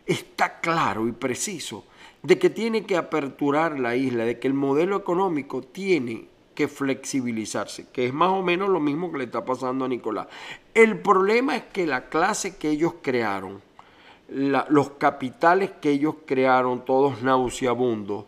está 0.05 0.61
claro 0.61 1.07
y 1.07 1.13
preciso 1.13 1.85
de 2.23 2.39
que 2.39 2.51
tiene 2.51 2.85
que 2.85 2.97
aperturar 2.97 3.79
la 3.79 3.97
isla, 3.97 4.25
de 4.25 4.39
que 4.39 4.49
el 4.49 4.55
modelo 4.55 4.97
económico 4.97 5.63
tiene 5.63 6.30
flexibilizarse, 6.69 7.87
que 7.93 8.07
es 8.07 8.13
más 8.13 8.31
o 8.31 8.43
menos 8.43 8.69
lo 8.69 8.81
mismo 8.81 9.11
que 9.11 9.19
le 9.19 9.25
está 9.25 9.45
pasando 9.45 9.85
a 9.85 9.89
Nicolás. 9.89 10.27
El 10.75 10.99
problema 10.99 11.57
es 11.57 11.65
que 11.65 11.87
la 11.87 12.09
clase 12.09 12.57
que 12.57 12.71
ellos 12.71 12.95
crearon, 13.03 13.61
los 14.29 14.91
capitales 14.91 15.71
que 15.81 15.91
ellos 15.91 16.17
crearon, 16.27 16.85
todos 16.85 17.23
nauseabundos, 17.23 18.25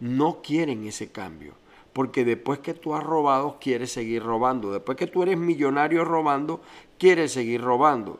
no 0.00 0.42
quieren 0.42 0.86
ese 0.86 1.10
cambio. 1.10 1.54
Porque 1.92 2.24
después 2.24 2.58
que 2.58 2.74
tú 2.74 2.94
has 2.94 3.04
robado, 3.04 3.58
quieres 3.60 3.92
seguir 3.92 4.22
robando. 4.22 4.72
Después 4.72 4.98
que 4.98 5.06
tú 5.06 5.22
eres 5.22 5.38
millonario 5.38 6.04
robando, 6.04 6.60
quieres 6.98 7.32
seguir 7.32 7.60
robando. 7.60 8.18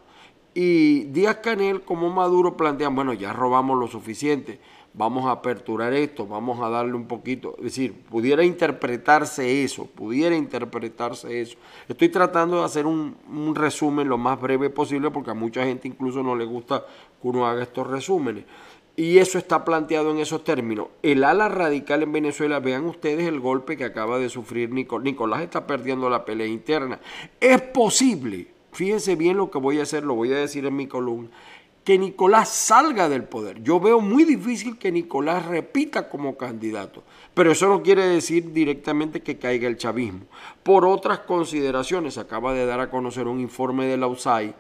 Y 0.55 1.05
Díaz 1.05 1.39
Canel, 1.39 1.83
como 1.83 2.11
Maduro, 2.11 2.57
plantean, 2.57 2.95
bueno, 2.95 3.13
ya 3.13 3.33
robamos 3.33 3.79
lo 3.79 3.89
suficiente 3.89 4.61
vamos 4.95 5.27
a 5.27 5.33
aperturar 5.33 5.93
esto, 5.93 6.27
vamos 6.27 6.61
a 6.63 6.69
darle 6.69 6.95
un 6.95 7.07
poquito, 7.07 7.57
es 7.59 7.65
decir, 7.65 7.93
pudiera 7.93 8.45
interpretarse 8.45 9.65
eso, 9.65 9.87
pudiera 9.87 10.37
interpretarse 10.37 11.41
eso. 11.41 11.59
Estoy 11.89 12.09
tratando 12.09 12.61
de 12.61 12.65
hacer 12.65 12.87
un, 12.87 13.17
resumen 13.55 14.09
lo 14.09 14.19
más 14.19 14.41
breve 14.41 14.71
posible 14.71 15.11
porque 15.11 15.33
a 15.33 15.35
mucha 15.35 15.65
gente 15.65 15.89
incluso 15.89 16.23
no 16.23 16.37
le 16.37 16.45
gusta 16.45 16.85
que 17.21 17.29
uno 17.29 17.47
haga 17.47 17.63
estos 17.63 17.87
resúmenes. 17.87 18.45
Y 18.97 19.19
eso 19.19 19.39
está 19.39 19.65
planteado 19.65 20.13
en 20.13 20.19
esos 20.19 20.45
términos. 20.45 20.87
El 21.03 21.25
ala 21.25 21.49
radical 21.49 22.05
en 22.05 22.13
Venezuela, 22.13 22.61
vean 22.61 22.85
ustedes 22.85 23.27
el 23.27 23.41
golpe 23.41 23.77
que 23.77 23.85
acaba 23.85 24.21
de 24.21 24.29
sufrir 24.29 24.71
Nicolás. 24.71 25.05
Nicolás 25.05 25.43
está 25.43 25.67
perdiendo 25.67 26.09
la 26.09 26.25
pelea 26.25 26.47
interna. 26.47 27.01
Es 27.41 27.61
posible, 27.61 28.54
fíjense 28.75 29.17
bien 29.17 29.39
lo 29.39 29.51
que 29.51 29.59
voy 29.59 29.81
a 29.81 29.85
hacer, 29.85 30.05
lo 30.05 30.15
voy 30.15 30.33
a 30.33 30.37
decir 30.37 30.67
en 30.67 30.77
mi 30.77 30.87
columna 30.87 31.31
que 31.85 31.99
Nicolás 31.99 32.49
salga 32.49 33.11
del 33.11 33.25
poder. 33.25 33.63
Yo 33.63 33.79
veo 33.79 34.01
muy 34.01 34.25
difícil 34.25 34.79
que 34.79 34.91
Nicolás 34.91 35.45
repita 35.45 36.09
como 36.09 36.37
candidato, 36.37 37.03
pero 37.35 37.53
eso 37.53 37.69
no 37.69 37.83
quiere 37.83 38.07
decir 38.07 38.53
directamente 38.53 39.21
que 39.21 39.37
caiga 39.37 39.69
el 39.69 39.77
chavismo. 39.77 40.21
Por 40.63 40.87
otras 40.87 41.21
consideraciones, 41.21 42.17
acaba 42.17 42.55
de 42.55 42.65
dar 42.65 42.81
a 42.81 42.91
conocer 42.91 43.29
un 43.29 43.39
informe 43.39 43.85
de 43.85 43.99
la 43.99 44.07
USAID 44.07 44.53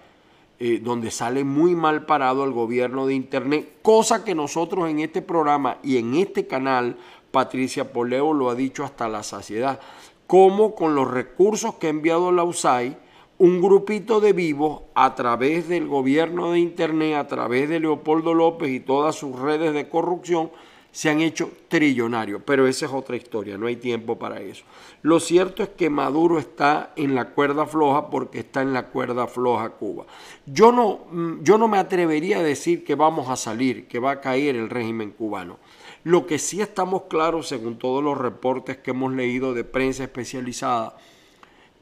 eh, 0.60 0.80
donde 0.82 1.10
sale 1.10 1.44
muy 1.44 1.74
mal 1.74 2.04
parado 2.04 2.44
el 2.44 2.52
gobierno 2.52 3.06
de 3.06 3.14
Internet, 3.14 3.78
cosa 3.80 4.22
que 4.22 4.34
nosotros 4.34 4.88
en 4.88 5.00
este 5.00 5.22
programa 5.22 5.78
y 5.82 5.96
en 5.96 6.14
este 6.14 6.46
canal, 6.46 6.96
Patricia 7.30 7.90
Poleo 7.90 8.32
lo 8.34 8.50
ha 8.50 8.54
dicho 8.54 8.84
hasta 8.84 9.08
la 9.08 9.22
saciedad, 9.22 9.80
como 10.26 10.74
con 10.74 10.94
los 10.94 11.10
recursos 11.10 11.74
que 11.76 11.88
ha 11.88 11.90
enviado 11.90 12.30
la 12.30 12.44
USAID, 12.44 12.92
un 13.38 13.60
grupito 13.60 14.20
de 14.20 14.32
vivos 14.32 14.82
a 14.94 15.14
través 15.14 15.68
del 15.68 15.88
gobierno 15.88 16.52
de 16.52 16.60
Internet, 16.60 17.16
a 17.16 17.26
través 17.26 17.68
de 17.68 17.80
Leopoldo 17.80 18.34
López 18.34 18.70
y 18.70 18.80
todas 18.80 19.16
sus 19.16 19.38
redes 19.38 19.74
de 19.74 19.88
corrupción, 19.88 20.50
se 20.94 21.10
han 21.10 21.20
hecho 21.20 21.50
trillonarios. 21.66 22.40
Pero 22.44 22.68
esa 22.68 22.86
es 22.86 22.92
otra 22.92 23.16
historia, 23.16 23.58
no 23.58 23.66
hay 23.66 23.74
tiempo 23.74 24.16
para 24.16 24.40
eso. 24.40 24.64
Lo 25.02 25.18
cierto 25.18 25.64
es 25.64 25.70
que 25.70 25.90
Maduro 25.90 26.38
está 26.38 26.92
en 26.94 27.16
la 27.16 27.30
cuerda 27.30 27.66
floja 27.66 28.08
porque 28.08 28.38
está 28.38 28.62
en 28.62 28.72
la 28.72 28.86
cuerda 28.86 29.26
floja 29.26 29.70
Cuba. 29.70 30.06
Yo 30.46 30.70
no, 30.70 31.00
mm, 31.10 31.42
yo 31.42 31.58
no 31.58 31.66
me 31.66 31.78
atrevería 31.78 32.38
a 32.38 32.42
decir 32.42 32.84
que 32.84 32.94
vamos 32.94 33.28
a 33.28 33.34
salir, 33.34 33.88
que 33.88 33.98
va 33.98 34.12
a 34.12 34.20
caer 34.20 34.54
el 34.54 34.70
régimen 34.70 35.10
cubano. 35.10 35.58
Lo 36.04 36.26
que 36.26 36.38
sí 36.38 36.60
estamos 36.60 37.02
claros, 37.08 37.48
según 37.48 37.76
todos 37.76 38.04
los 38.04 38.16
reportes 38.16 38.76
que 38.76 38.92
hemos 38.92 39.12
leído 39.12 39.52
de 39.52 39.64
prensa 39.64 40.04
especializada, 40.04 40.96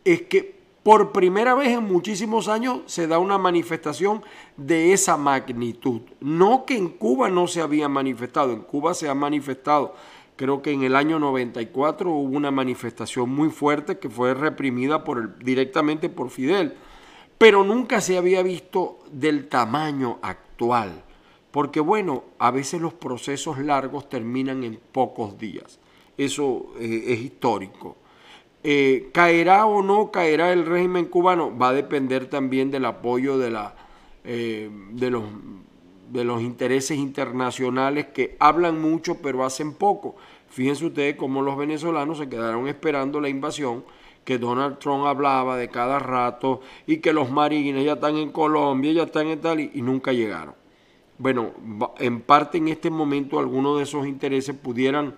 es 0.05 0.23
que 0.23 0.62
por 0.83 1.13
primera 1.13 1.55
vez 1.55 1.69
en 1.69 1.85
muchísimos 1.85 2.49
años 2.49 2.81
se 2.87 3.07
da 3.07 3.19
una 3.19 3.39
manifestación 3.39 4.23
de 4.57 4.93
esa 4.93 5.17
magnitud. 5.17 6.03
No 6.21 6.65
que 6.67 6.77
en 6.77 6.89
Cuba 6.89 7.31
no 7.31 7.47
se 7.47 7.61
había 7.61 7.89
manifestado, 7.89 8.53
en 8.53 8.63
Cuba 8.63 8.95
se 8.95 9.09
ha 9.09 9.15
manifestado. 9.15 9.95
Creo 10.35 10.61
que 10.61 10.73
en 10.73 10.83
el 10.83 10.97
año 10.97 11.21
94 11.21 12.11
hubo 12.11 12.37
una 12.37 12.51
manifestación 12.51 13.31
muy 13.31 13.51
fuerte 13.51 13.99
que 13.99 14.11
fue 14.11 14.35
reprimida 14.35 15.05
directamente 15.39 16.09
por 16.09 16.31
Fidel, 16.31 16.75
pero 17.39 17.63
nunca 17.63 18.01
se 18.01 18.19
había 18.19 18.43
visto 18.43 18.99
del 19.13 19.49
tamaño 19.49 20.19
actual. 20.21 21.05
Porque 21.53 21.81
bueno, 21.81 22.25
a 22.39 22.51
veces 22.51 22.81
los 22.81 22.95
procesos 22.95 23.59
largos 23.59 24.09
terminan 24.09 24.65
en 24.65 24.81
pocos 24.91 25.39
días. 25.39 25.79
Eso 26.17 26.73
eh, 26.79 27.05
es 27.09 27.21
histórico. 27.21 27.99
Eh, 28.65 29.11
¿Caerá 29.13 29.67
o 29.67 29.83
no 29.83 30.13
caerá 30.13 30.53
el 30.53 30.67
régimen 30.67 31.07
cubano? 31.07 31.57
Va 31.57 31.71
a 31.71 31.73
depender 31.73 32.27
también 32.27 32.71
del 32.71 32.85
apoyo 32.85 33.37
de, 33.37 33.51
la, 33.51 33.75
eh, 34.25 34.71
de, 34.93 35.11
los, 35.11 35.25
de 36.11 36.25
los 36.25 36.43
intereses 36.43 36.97
internacionales 36.97 38.07
que 38.15 38.37
hablan 38.39 38.81
mucho 38.81 39.19
pero 39.21 39.45
hacen 39.45 39.75
poco. 39.75 40.15
Fíjense 40.49 40.87
ustedes 40.87 41.17
cómo 41.17 41.43
los 41.43 41.57
venezolanos 41.57 42.19
se 42.19 42.29
quedaron 42.29 42.69
esperando 42.69 43.21
la 43.21 43.29
invasión 43.29 43.85
que 44.25 44.39
Donald 44.39 44.79
Trump 44.79 45.07
hablaba 45.07 45.57
de 45.57 45.69
cada 45.69 45.99
rato 45.99 46.61
y 46.87 46.99
que 46.99 47.13
los 47.13 47.31
marines 47.31 47.85
ya 47.85 47.95
están 47.95 48.17
en 48.17 48.31
Colombia, 48.31 48.93
ya 48.93 49.03
están 49.05 49.27
en 49.27 49.41
tal 49.41 49.59
y, 49.59 49.73
y 49.75 49.83
nunca 49.83 50.13
llegaron. 50.13 50.55
Bueno, 51.19 51.51
en 51.99 52.21
parte 52.21 52.59
en 52.59 52.69
este 52.69 52.91
momento 52.91 53.41
algunos 53.41 53.79
de 53.79 53.85
esos 53.85 54.07
intereses 54.07 54.55
pudieran 54.55 55.17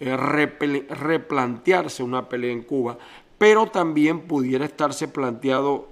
eh, 0.00 0.16
replantearse 0.16 2.02
una 2.02 2.28
pelea 2.28 2.52
en 2.52 2.62
Cuba, 2.62 2.98
pero 3.36 3.66
también 3.66 4.20
pudiera 4.20 4.64
estarse 4.64 5.08
planteado 5.08 5.88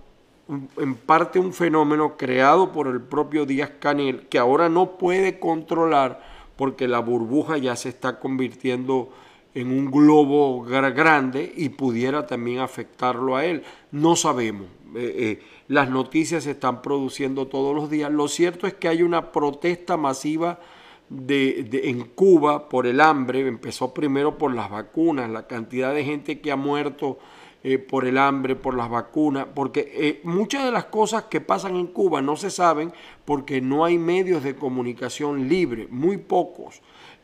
en 0.76 0.94
parte 0.94 1.38
un 1.38 1.52
fenómeno 1.52 2.16
creado 2.16 2.72
por 2.72 2.86
el 2.86 3.00
propio 3.00 3.46
Díaz 3.46 3.72
Canel, 3.80 4.28
que 4.28 4.38
ahora 4.38 4.68
no 4.68 4.96
puede 4.96 5.40
controlar 5.40 6.22
porque 6.56 6.88
la 6.88 7.00
burbuja 7.00 7.58
ya 7.58 7.76
se 7.76 7.88
está 7.88 8.20
convirtiendo 8.20 9.10
en 9.54 9.68
un 9.68 9.90
globo 9.90 10.62
grande 10.62 11.52
y 11.56 11.70
pudiera 11.70 12.26
también 12.26 12.60
afectarlo 12.60 13.36
a 13.36 13.44
él. 13.44 13.64
No 13.90 14.14
sabemos. 14.14 14.66
Eh, 14.94 15.14
eh, 15.18 15.42
las 15.68 15.90
noticias 15.90 16.44
se 16.44 16.52
están 16.52 16.82
produciendo 16.82 17.46
todos 17.46 17.74
los 17.74 17.90
días. 17.90 18.12
Lo 18.12 18.28
cierto 18.28 18.66
es 18.66 18.74
que 18.74 18.88
hay 18.88 19.02
una 19.02 19.32
protesta 19.32 19.96
masiva 19.96 20.60
de, 21.08 21.82
en 21.84 22.04
Cuba 22.04 22.68
por 22.68 22.86
el 22.86 23.00
hambre, 23.00 23.46
empezó 23.46 23.94
primero 23.94 24.38
por 24.38 24.54
las 24.54 24.70
vacunas, 24.70 25.30
la 25.30 25.46
cantidad 25.46 25.94
de 25.94 26.04
gente 26.04 26.40
que 26.40 26.50
ha 26.50 26.56
muerto 26.56 27.18
eh, 27.62 27.78
por 27.78 28.06
el 28.06 28.18
hambre, 28.18 28.56
por 28.56 28.76
las 28.76 28.90
vacunas, 28.90 29.46
porque 29.54 29.92
eh, 29.94 30.20
muchas 30.24 30.64
de 30.64 30.72
las 30.72 30.86
cosas 30.86 31.24
que 31.24 31.40
pasan 31.40 31.76
en 31.76 31.88
Cuba 31.88 32.22
no 32.22 32.36
se 32.36 32.50
saben 32.50 32.92
porque 33.24 33.60
no 33.60 33.84
hay 33.84 33.98
medios 33.98 34.42
de 34.42 34.56
comunicación 34.56 35.48
libre, 35.48 35.88
muy 35.90 36.16
pocos. 36.16 36.80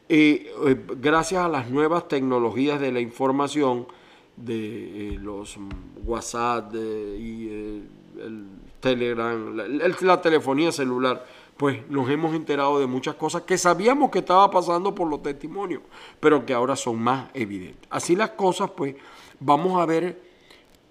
Eh, 0.09 0.53
gracias 1.01 1.45
a 1.45 1.49
las 1.49 1.71
nuevas 1.71 2.09
tecnologías 2.09 2.81
de 2.81 2.93
la 2.93 3.01
información, 3.01 3.87
de 4.37 5.19
los 5.21 5.59
WhatsApp 6.05 6.75
y 6.75 7.49
el 8.19 8.47
Telegram, 8.81 9.57
la 9.57 10.21
telefonía 10.21 10.73
celular, 10.73 11.25
pues 11.57 11.89
nos 11.89 12.11
hemos 12.11 12.35
enterado 12.35 12.81
de 12.81 12.87
muchas 12.87 13.15
cosas 13.15 13.43
que 13.43 13.59
sabíamos 13.59 14.11
que 14.11 14.21
estaba 14.21 14.51
pasando 14.51 14.95
por 14.95 15.09
los 15.09 15.23
testimonios, 15.23 15.83
pero 16.19 16.45
que 16.45 16.55
ahora 16.55 16.77
son 16.77 16.99
más 16.99 17.29
evidentes. 17.35 17.89
Así 17.91 18.17
las 18.17 18.31
cosas, 18.31 18.71
pues 18.71 18.97
vamos 19.39 19.81
a 19.81 19.87
ver 19.87 20.21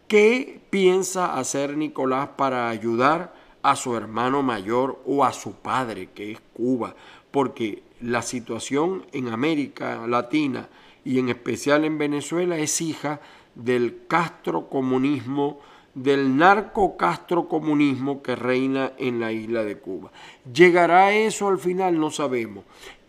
qué 0.08 0.62
piensa 0.70 1.38
hacer 1.38 1.78
Nicolás 1.78 2.30
para 2.36 2.70
ayudar 2.70 3.34
a 3.64 3.76
su 3.76 3.96
hermano 3.96 4.42
mayor 4.44 5.02
o 5.06 5.24
a 5.24 5.34
su 5.34 5.54
padre, 5.54 6.10
que 6.14 6.32
es 6.32 6.40
Cuba, 6.54 6.96
porque 7.32 7.84
la 8.02 8.22
situación 8.22 9.06
en 9.12 9.30
América 9.30 10.06
Latina 10.08 10.70
y 11.04 11.20
en 11.20 11.30
especial 11.30 11.86
en 11.86 11.98
Venezuela 11.98 12.58
es 12.58 12.82
hija 12.82 13.22
del 13.56 14.06
castrocomunismo 14.08 15.60
del 15.94 16.38
narco-castro-comunismo 16.38 18.22
que 18.22 18.36
reina 18.36 18.94
en 18.98 19.20
la 19.20 19.32
isla 19.32 19.64
de 19.64 19.78
Cuba. 19.78 20.12
¿Llegará 20.54 21.14
eso 21.14 21.48
al 21.48 21.60
final? 21.60 22.00
No 22.00 22.12
sabemos. 22.12 22.64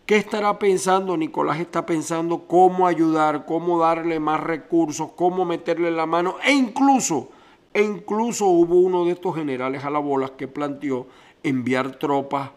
¿Qué 0.05 0.17
estará 0.17 0.59
pensando? 0.59 1.15
Nicolás 1.15 1.61
está 1.61 1.85
pensando 1.85 2.45
cómo 2.45 2.87
ayudar, 2.87 3.45
cómo 3.45 3.79
darle 3.79 4.19
más 4.19 4.41
recursos, 4.41 5.11
cómo 5.15 5.45
meterle 5.45 5.91
la 5.91 6.05
mano 6.05 6.35
e 6.43 6.51
incluso, 6.51 7.29
e 7.73 7.81
incluso 7.81 8.47
hubo 8.47 8.75
uno 8.81 9.05
de 9.05 9.13
estos 9.13 9.35
generales 9.35 9.85
a 9.85 9.89
la 9.89 9.99
bola 9.99 10.33
que 10.35 10.49
planteó 10.49 11.07
enviar 11.41 11.95
tropas 11.99 12.51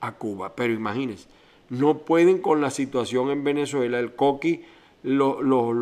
a 0.00 0.12
Cuba. 0.12 0.56
Pero 0.56 0.72
imagínense, 0.72 1.28
no 1.68 1.98
pueden 1.98 2.38
con 2.38 2.60
la 2.60 2.70
situación 2.70 3.30
en 3.30 3.44
Venezuela. 3.44 4.00
El 4.00 4.16
Coqui 4.16 4.64
los, 5.02 5.42
los, 5.42 5.74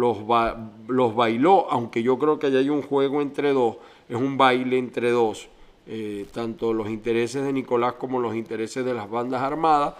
los, 0.89 1.15
bailó, 1.15 1.71
aunque 1.71 2.03
yo 2.03 2.19
creo 2.19 2.39
que 2.39 2.47
allá 2.47 2.61
hay 2.61 2.71
un 2.71 2.83
juego 2.83 3.21
entre 3.21 3.53
dos, 3.53 3.77
es 4.09 4.17
un 4.17 4.37
baile 4.37 4.79
entre 4.79 5.11
dos, 5.11 5.49
eh, 5.87 6.27
tanto 6.33 6.73
los 6.73 6.89
intereses 6.89 7.45
de 7.45 7.53
Nicolás 7.53 7.95
como 7.95 8.21
los 8.21 8.37
intereses 8.37 8.85
de 8.85 8.95
las 8.95 9.11
bandas 9.11 9.43
armadas, 9.43 9.95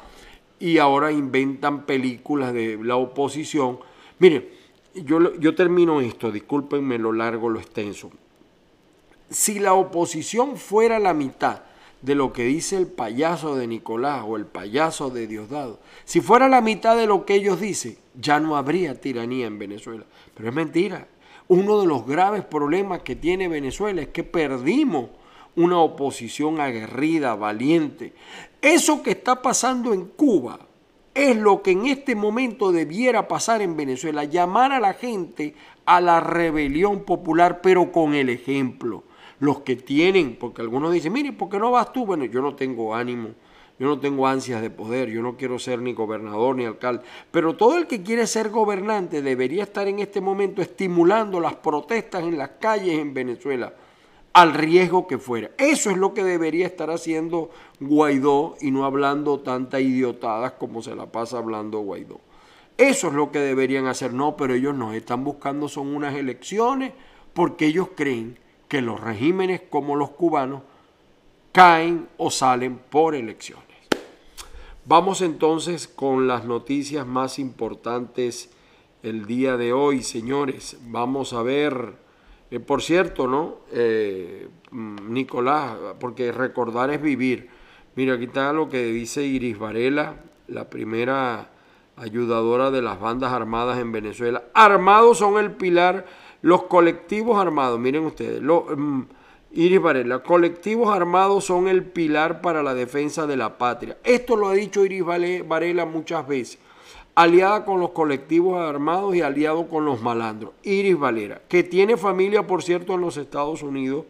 y 0.61 0.79
ahora 0.79 1.13
inventan 1.13 1.85
películas 1.85 2.53
de 2.53 2.79
la 2.83 2.97
oposición. 2.97 3.79
Miren, 4.19 4.49
yo, 4.95 5.35
yo 5.37 5.55
termino 5.55 6.01
esto, 6.01 6.31
discúlpenme 6.31 6.99
lo 6.99 7.13
largo, 7.13 7.49
lo 7.49 7.61
extenso. 7.61 8.11
Si 9.31 9.59
la 9.59 9.75
oposición 9.75 10.57
fuera 10.57 10.99
la 10.99 11.15
mitad 11.15 11.63
de 12.03 12.15
lo 12.15 12.33
que 12.33 12.45
dice 12.45 12.77
el 12.77 12.87
payaso 12.87 13.57
de 13.57 13.67
Nicolás 13.67 14.25
o 14.27 14.37
el 14.37 14.47
payaso 14.47 15.11
de 15.11 15.27
Diosdado, 15.27 15.79
si 16.05 16.21
fuera 16.21 16.49
la 16.49 16.61
mitad 16.61 16.97
de 16.97 17.07
lo 17.07 17.25
que 17.25 17.35
ellos 17.35 17.61
dicen, 17.61 17.99
ya 18.21 18.41
no 18.41 18.57
habría 18.57 19.01
tiranía 19.01 19.47
en 19.47 19.59
Venezuela. 19.59 20.05
Pero 20.35 20.49
es 20.49 20.55
mentira. 20.55 21.09
Uno 21.47 21.81
de 21.81 21.87
los 21.87 22.07
graves 22.07 22.45
problemas 22.45 23.03
que 23.03 23.17
tiene 23.17 23.49
Venezuela 23.49 24.03
es 24.03 24.09
que 24.09 24.25
perdimos 24.25 25.11
una 25.57 25.79
oposición 25.79 26.61
aguerrida, 26.61 27.35
valiente. 27.35 28.13
Eso 28.61 29.03
que 29.03 29.13
está 29.13 29.41
pasando 29.41 29.95
en 29.95 30.05
Cuba 30.07 30.59
es 31.15 31.37
lo 31.37 31.63
que 31.63 31.73
en 31.73 31.87
este 31.87 32.15
momento 32.15 32.71
debiera 32.71 33.27
pasar 33.27 33.63
en 33.63 33.77
Venezuela, 33.77 34.25
llamar 34.25 34.73
a 34.73 34.81
la 34.81 34.95
gente 34.95 35.55
a 35.85 36.01
la 36.01 36.21
rebelión 36.21 37.05
popular, 37.05 37.61
pero 37.63 37.91
con 37.91 38.15
el 38.15 38.29
ejemplo. 38.29 39.05
Los 39.41 39.61
que 39.61 39.77
tienen, 39.77 40.37
porque 40.37 40.63
algunos 40.63 40.93
dicen, 40.93 41.13
mire, 41.13 41.33
¿por 41.33 41.49
qué 41.49 41.59
no 41.59 41.71
vas 41.71 41.93
tú? 41.93 42.05
Bueno, 42.05 42.25
yo 42.25 42.43
no 42.43 42.55
tengo 42.55 42.95
ánimo, 42.95 43.31
yo 43.79 43.87
no 43.87 44.01
tengo 44.01 44.27
ansias 44.27 44.61
de 44.61 44.71
poder, 44.71 45.09
yo 45.09 45.23
no 45.23 45.37
quiero 45.37 45.59
ser 45.59 45.81
ni 45.81 45.93
gobernador 45.93 46.57
ni 46.57 46.65
alcalde, 46.65 47.05
pero 47.31 47.57
todo 47.57 47.79
el 47.79 47.87
que 47.87 48.03
quiere 48.03 48.27
ser 48.27 48.51
gobernante 48.51 49.23
debería 49.23 49.63
estar 49.63 49.87
en 49.87 50.01
este 50.01 50.21
momento 50.21 50.63
estimulando 50.63 51.41
las 51.41 51.55
protestas 51.55 52.25
en 52.25 52.39
las 52.39 52.51
calles 52.61 52.99
en 52.99 53.15
Venezuela 53.15 53.73
al 54.33 54.55
riesgo 54.55 55.07
que 55.07 55.19
fuera. 55.19 55.51
Eso 55.59 55.91
es 55.91 55.97
lo 55.97 56.15
que 56.15 56.23
debería 56.23 56.67
estar 56.67 56.91
haciendo 56.91 57.51
Guaidó 57.81 58.57
y 58.61 58.71
no 58.71 58.85
hablando 58.85 59.41
tanta 59.41 59.81
idiotadas 59.81 60.53
como 60.53 60.83
se 60.83 60.95
la 60.95 61.07
pasa 61.07 61.39
hablando 61.39 61.81
Guaidó. 61.81 62.21
Eso 62.77 63.09
es 63.09 63.15
lo 63.15 63.33
que 63.33 63.41
deberían 63.41 63.87
hacer. 63.87 64.13
No, 64.15 64.37
pero 64.37 64.55
ellos 64.55 64.75
no. 64.75 64.93
Están 64.93 65.25
buscando 65.25 65.69
son 65.69 65.89
unas 65.95 66.15
elecciones 66.15 66.93
porque 67.35 67.67
ellos 67.67 67.89
creen 67.97 68.39
que 68.69 68.81
los 68.81 69.01
regímenes 69.01 69.63
como 69.69 69.97
los 69.97 70.11
cubanos 70.11 70.63
caen 71.51 72.09
o 72.19 72.31
salen 72.31 72.79
por 72.79 73.17
elecciones. 73.17 73.68
Vamos 74.89 75.21
entonces 75.21 75.87
con 75.87 76.27
las 76.27 76.47
noticias 76.47 77.07
más 77.07 77.39
importantes 77.39 78.51
el 79.03 79.27
día 79.27 79.59
de 79.59 79.75
hoy, 79.75 80.03
señores. 80.03 80.79
Vamos 80.87 81.35
a 81.35 81.43
ver 81.43 81.93
eh, 82.51 82.59
por 82.59 82.81
cierto, 82.81 83.27
¿no? 83.27 83.57
Eh, 83.71 84.49
mm, 84.71 85.13
Nicolás, 85.13 85.77
porque 86.01 86.33
recordar 86.33 86.89
es 86.89 87.03
vivir. 87.03 87.51
Mira, 87.97 88.15
aquí 88.15 88.25
está 88.25 88.51
lo 88.55 88.71
que 88.71 88.83
dice 88.87 89.27
Iris 89.27 89.59
Varela, 89.59 90.23
la 90.47 90.71
primera 90.71 91.51
ayudadora 91.97 92.71
de 92.71 92.81
las 92.81 92.99
bandas 92.99 93.31
armadas 93.31 93.79
en 93.81 93.93
Venezuela. 93.93 94.45
Armados 94.55 95.19
son 95.19 95.37
el 95.37 95.51
pilar, 95.51 96.07
los 96.41 96.63
colectivos 96.63 97.39
armados, 97.39 97.79
miren 97.79 98.07
ustedes, 98.07 98.41
mm, 98.41 99.03
Iris 99.53 99.81
Varela, 99.81 100.23
colectivos 100.23 100.95
armados 100.95 101.45
son 101.45 101.69
el 101.69 101.85
pilar 101.85 102.41
para 102.41 102.63
la 102.63 102.75
defensa 102.75 103.27
de 103.27 103.37
la 103.37 103.59
patria. 103.59 103.97
Esto 104.05 104.37
lo 104.37 104.49
ha 104.49 104.55
dicho 104.55 104.85
Iris 104.85 105.05
Varela 105.47 105.87
muchas 105.87 106.27
veces 106.27 106.59
aliada 107.19 107.65
con 107.65 107.81
los 107.81 107.91
colectivos 107.91 108.61
armados 108.61 109.13
y 109.17 109.23
aliado 109.23 109.67
con 109.67 109.85
los 109.85 110.01
malandros. 110.01 110.53
Iris 110.63 110.97
Valera, 110.97 111.43
que 111.49 111.65
tiene 111.65 111.97
familia, 111.97 112.47
por 112.47 112.63
cierto, 112.63 112.95
en 112.95 113.01
los 113.01 113.17
Estados 113.17 113.65
Unidos, 113.65 114.05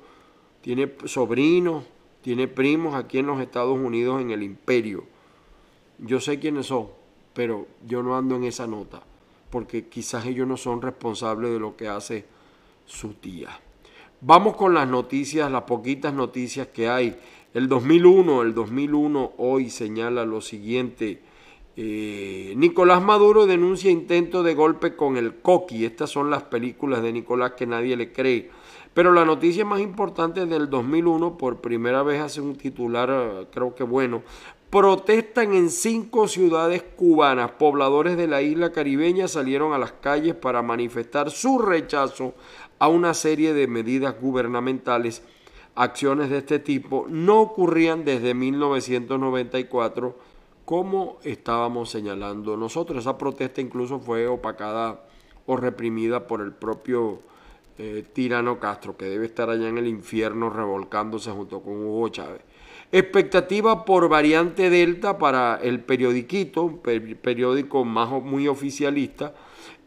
tiene 0.61 0.93
sobrinos, 1.07 1.85
tiene 2.21 2.49
primos 2.49 2.95
aquí 2.95 3.17
en 3.17 3.27
los 3.27 3.41
Estados 3.41 3.79
Unidos 3.79 4.21
en 4.21 4.31
el 4.31 4.43
imperio. 4.43 5.07
Yo 5.97 6.21
sé 6.21 6.39
quiénes 6.39 6.67
son, 6.67 6.89
pero 7.33 7.67
yo 7.87 8.03
no 8.03 8.15
ando 8.15 8.37
en 8.37 8.45
esa 8.45 8.67
nota, 8.67 9.03
porque 9.49 9.89
quizás 9.89 10.27
ellos 10.27 10.47
no 10.47 10.59
son 10.59 10.83
responsables 10.83 11.51
de 11.51 11.59
lo 11.59 11.79
que 11.79 11.89
hace 11.89 12.27
su 12.85 13.15
tía. 13.15 13.59
Vamos 14.21 14.57
con 14.57 14.75
las 14.75 14.89
noticias, 14.89 15.51
las 15.51 15.63
poquitas 15.63 16.13
noticias 16.13 16.69
que 16.69 16.89
hay. 16.89 17.19
El 17.55 17.69
2001, 17.69 18.43
el 18.43 18.55
2001 18.55 19.33
hoy 19.39 19.71
señala 19.71 20.25
lo 20.25 20.41
siguiente 20.41 21.23
eh, 21.81 22.55
Nicolás 22.57 23.01
Maduro 23.01 23.47
denuncia 23.47 23.89
intento 23.89 24.43
de 24.43 24.57
golpe 24.57 24.97
con 24.97 25.17
el 25.17 25.37
coqui. 25.37 25.85
Estas 25.85 26.11
son 26.11 26.29
las 26.29 26.43
películas 26.43 27.03
de 27.03 27.13
Nicolás 27.13 27.53
que 27.53 27.69
nadie 27.69 27.97
le 27.97 28.13
cree. 28.13 28.51
Pero 28.95 29.13
la 29.13 29.25
noticia 29.25 29.65
más 29.65 29.79
importante 29.79 30.45
del 30.45 30.69
2001, 30.69 31.39
por 31.39 31.61
primera 31.61 32.03
vez 32.03 32.21
hace 32.21 32.41
un 32.41 32.57
titular, 32.57 33.11
eh, 33.13 33.47
creo 33.53 33.77
que 33.77 33.85
bueno, 33.85 34.25
protestan 34.71 35.55
en 35.55 35.71
cinco 35.71 36.27
ciudades 36.27 36.83
cubanas. 36.83 37.53
Pobladores 37.53 38.17
de 38.17 38.27
la 38.27 38.43
isla 38.43 38.73
caribeña 38.73 39.29
salieron 39.29 39.73
a 39.73 39.79
las 39.79 39.93
calles 39.93 40.35
para 40.35 40.63
manifestar 40.63 41.31
su 41.31 41.61
rechazo 41.61 42.35
a 42.79 42.89
una 42.89 43.15
serie 43.15 43.55
de 43.55 43.67
medidas 43.67 44.21
gubernamentales. 44.21 45.23
Acciones 45.75 46.31
de 46.31 46.39
este 46.39 46.59
tipo 46.59 47.07
no 47.09 47.41
ocurrían 47.41 48.05
desde 48.05 48.35
1994 48.35 50.17
como 50.65 51.19
estábamos 51.23 51.91
señalando 51.91 52.57
nosotros. 52.57 52.99
Esa 52.99 53.17
protesta 53.17 53.61
incluso 53.61 54.01
fue 54.01 54.27
opacada 54.27 55.05
o 55.47 55.57
reprimida 55.57 56.27
por 56.27 56.43
el 56.43 56.53
propio 56.53 57.21
eh, 57.79 58.05
tirano 58.13 58.59
Castro, 58.59 58.97
que 58.97 59.07
debe 59.07 59.25
estar 59.25 59.49
allá 59.49 59.69
en 59.69 59.79
el 59.79 59.87
infierno 59.87 60.51
revolcándose 60.51 61.31
junto 61.31 61.61
con 61.61 61.87
Hugo 61.87 62.09
Chávez. 62.11 62.43
Expectativa 62.91 63.85
por 63.85 64.09
variante 64.09 64.69
Delta 64.69 65.17
para 65.17 65.59
el 65.63 65.81
periodiquito, 65.81 66.65
un 66.65 66.81
periódico 66.81 67.85
más 67.85 68.11
muy 68.23 68.49
oficialista. 68.49 69.35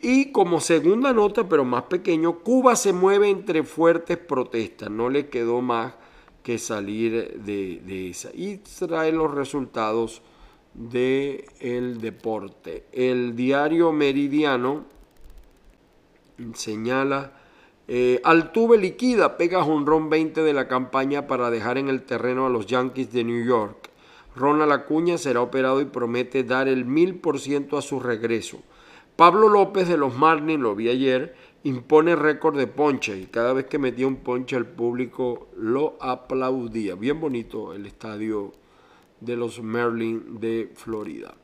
Y 0.02 0.32
como 0.32 0.60
segunda 0.60 1.14
nota, 1.14 1.48
pero 1.48 1.64
más 1.64 1.84
pequeño, 1.84 2.40
Cuba 2.40 2.76
se 2.76 2.92
mueve 2.92 3.30
entre 3.30 3.64
fuertes 3.64 4.18
protestas. 4.18 4.90
No 4.90 5.10
le 5.10 5.30
quedó 5.30 5.62
más 5.62 5.94
que 6.42 6.58
salir 6.58 7.40
de, 7.42 8.10
esa. 8.10 8.32
Y 8.34 8.58
trae 8.58 9.12
los 9.12 9.32
resultados 9.32 10.24
del 10.74 11.46
el 11.60 12.02
deporte. 12.02 12.86
El 12.92 13.36
diario 13.36 13.92
Meridiano 13.92 14.86
señala, 16.56 17.34
eh, 17.88 18.22
Altuve 18.24 18.80
liquida, 18.80 19.38
pega 19.38 19.64
ron 19.64 20.10
20 20.10 20.42
de 20.42 20.54
la 20.54 20.68
campaña 20.68 21.28
para 21.28 21.52
dejar 21.52 21.78
en 21.78 21.90
el 21.90 22.04
terreno 22.04 22.48
a 22.48 22.50
los 22.50 22.66
Yankees 22.66 23.12
de 23.12 23.24
New 23.24 23.46
York. 23.46 23.92
Ronald 24.36 24.72
Acuña 24.72 25.18
será 25.18 25.42
operado 25.42 25.82
y 25.82 25.86
promete 25.86 26.44
dar 26.44 26.68
el 26.68 26.86
mil 26.86 27.20
por 27.20 27.40
ciento 27.40 27.78
a 27.78 27.82
su 27.82 28.00
regreso. 28.00 28.60
Pablo 29.16 29.50
López 29.50 29.88
de 29.88 29.98
los 29.98 30.16
Marlins, 30.16 30.62
lo 30.62 30.76
vi 30.76 30.90
ayer, 30.90 31.36
impone 31.64 32.16
récord 32.16 32.58
de 32.58 32.68
ponche 32.68 33.18
y 33.18 33.26
cada 33.26 33.54
vez 33.54 33.66
que 33.66 33.78
metía 33.78 34.08
un 34.08 34.18
ponche 34.18 34.56
el 34.56 34.66
público 34.66 35.50
lo 35.58 35.96
aplaudía. 36.00 36.96
Bien 36.96 37.20
bonito 37.20 37.74
el 37.74 37.86
estadio 37.86 38.52
de 39.20 39.36
los 39.36 39.62
Merlin 39.62 40.40
de 40.40 40.72
Florida. 40.74 41.36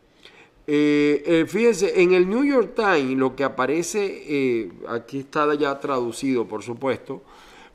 Eh, 0.66 1.24
eh, 1.26 1.46
fíjense, 1.48 2.02
en 2.02 2.14
el 2.14 2.28
New 2.28 2.44
York 2.44 2.74
Times 2.76 3.18
lo 3.18 3.36
que 3.36 3.44
aparece, 3.44 4.24
eh, 4.28 4.72
aquí 4.90 5.20
está 5.20 5.54
ya 5.56 5.80
traducido 5.80 6.46
por 6.46 6.64
supuesto, 6.64 7.22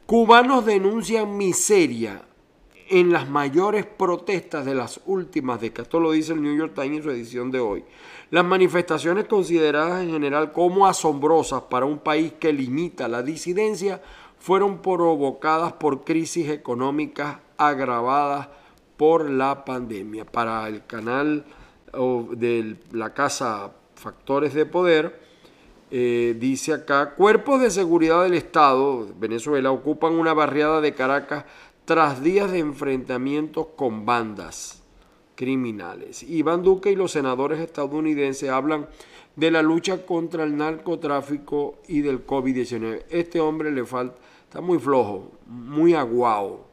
cubanos 0.05 0.66
denuncian 0.66 1.37
miseria 1.37 2.22
en 2.92 3.11
las 3.11 3.26
mayores 3.26 3.87
protestas 3.87 4.66
de 4.66 4.74
las 4.74 5.00
últimas 5.07 5.59
décadas. 5.62 5.87
Esto 5.87 5.98
lo 5.98 6.12
dice 6.12 6.35
el 6.35 6.42
New 6.42 6.55
York 6.55 6.74
Times 6.74 6.98
en 6.98 7.02
su 7.02 7.11
edición 7.11 7.50
de 7.50 7.59
hoy. 7.59 7.85
Las 8.31 8.44
manifestaciones 8.44 9.24
consideradas 9.24 10.02
en 10.02 10.11
general 10.11 10.52
como 10.52 10.87
asombrosas 10.87 11.62
para 11.62 11.87
un 11.87 12.00
país 12.00 12.35
que 12.38 12.52
limita 12.52 13.09
la 13.09 13.22
disidencia 13.22 14.02
fueron 14.38 14.83
provocadas 14.83 15.72
por 15.72 16.05
crisis 16.05 16.50
económicas 16.50 17.38
agravadas 17.57 18.48
por 18.98 19.31
la 19.31 19.64
pandemia. 19.64 20.26
Para 20.26 20.68
el 20.68 20.85
canal 20.85 21.46
de 22.33 22.76
la 22.92 23.14
casa 23.14 23.72
Factores 23.94 24.52
de 24.52 24.66
Poder, 24.66 25.18
eh, 25.90 26.37
dice 26.38 26.74
acá, 26.74 27.14
cuerpos 27.14 27.62
de 27.62 27.70
seguridad 27.70 28.22
del 28.22 28.35
Estado, 28.35 29.09
Venezuela, 29.18 29.70
ocupan 29.70 30.12
una 30.12 30.35
barriada 30.35 30.83
de 30.83 30.92
Caracas 30.94 31.44
tras 31.85 32.23
días 32.23 32.51
de 32.53 32.59
enfrentamientos 32.59 33.68
con 33.77 34.07
bandas 34.07 34.83
criminales. 35.35 36.23
Iván 36.23 36.62
Duque 36.62 36.92
y 36.92 36.97
los 36.97 37.12
senadores 37.12 37.61
estadounidenses 37.61 38.51
hablan 38.51 38.88
de 39.37 39.51
la 39.51 39.62
lucha 39.62 40.05
contra 40.05 40.45
el 40.45 40.57
narcotráfico 40.57 41.79
y 41.88 42.03
del 42.03 42.27
COVID-19. 42.27 43.05
Este 43.11 43.40
hombre 43.40 43.73
le 43.73 43.85
falta, 43.85 44.18
está 44.45 44.61
muy 44.61 44.79
flojo, 44.79 45.33
muy 45.47 45.95
aguado 45.95 46.73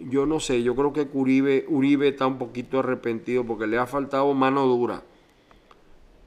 yo 0.00 0.24
no 0.26 0.40
sé, 0.40 0.62
yo 0.62 0.74
creo 0.74 0.92
que 0.92 1.08
Uribe, 1.12 1.66
Uribe 1.68 2.08
está 2.08 2.26
un 2.26 2.38
poquito 2.38 2.78
arrepentido 2.78 3.44
porque 3.44 3.66
le 3.66 3.78
ha 3.78 3.86
faltado 3.86 4.32
mano 4.32 4.66
dura. 4.66 5.02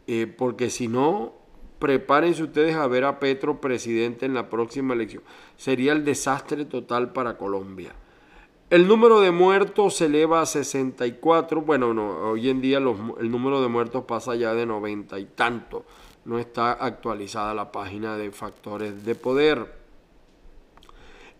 Eh, 0.05 0.27
porque 0.27 0.69
si 0.69 0.87
no, 0.87 1.33
prepárense 1.79 2.43
ustedes 2.43 2.75
a 2.75 2.85
ver 2.87 3.03
a 3.05 3.19
Petro 3.19 3.59
presidente 3.61 4.25
en 4.25 4.33
la 4.33 4.49
próxima 4.49 4.93
elección. 4.93 5.23
Sería 5.57 5.93
el 5.93 6.05
desastre 6.05 6.65
total 6.65 7.13
para 7.13 7.37
Colombia. 7.37 7.93
El 8.73 8.87
número 8.87 9.21
de 9.21 9.29
muertos 9.29 9.97
se 9.97 10.05
eleva 10.05 10.41
a 10.41 10.47
64. 10.47 11.61
Bueno, 11.61 11.93
no, 11.93 12.31
hoy 12.31 12.49
en 12.49 12.59
día 12.59 12.79
el 12.79 13.29
número 13.29 13.61
de 13.61 13.67
muertos 13.67 14.05
pasa 14.05 14.33
ya 14.33 14.55
de 14.55 14.65
90 14.65 15.19
y 15.19 15.25
tanto. 15.25 15.85
No 16.25 16.39
está 16.39 16.71
actualizada 16.71 17.53
la 17.53 17.71
página 17.71 18.17
de 18.17 18.31
factores 18.31 19.05
de 19.05 19.13
poder. 19.13 19.75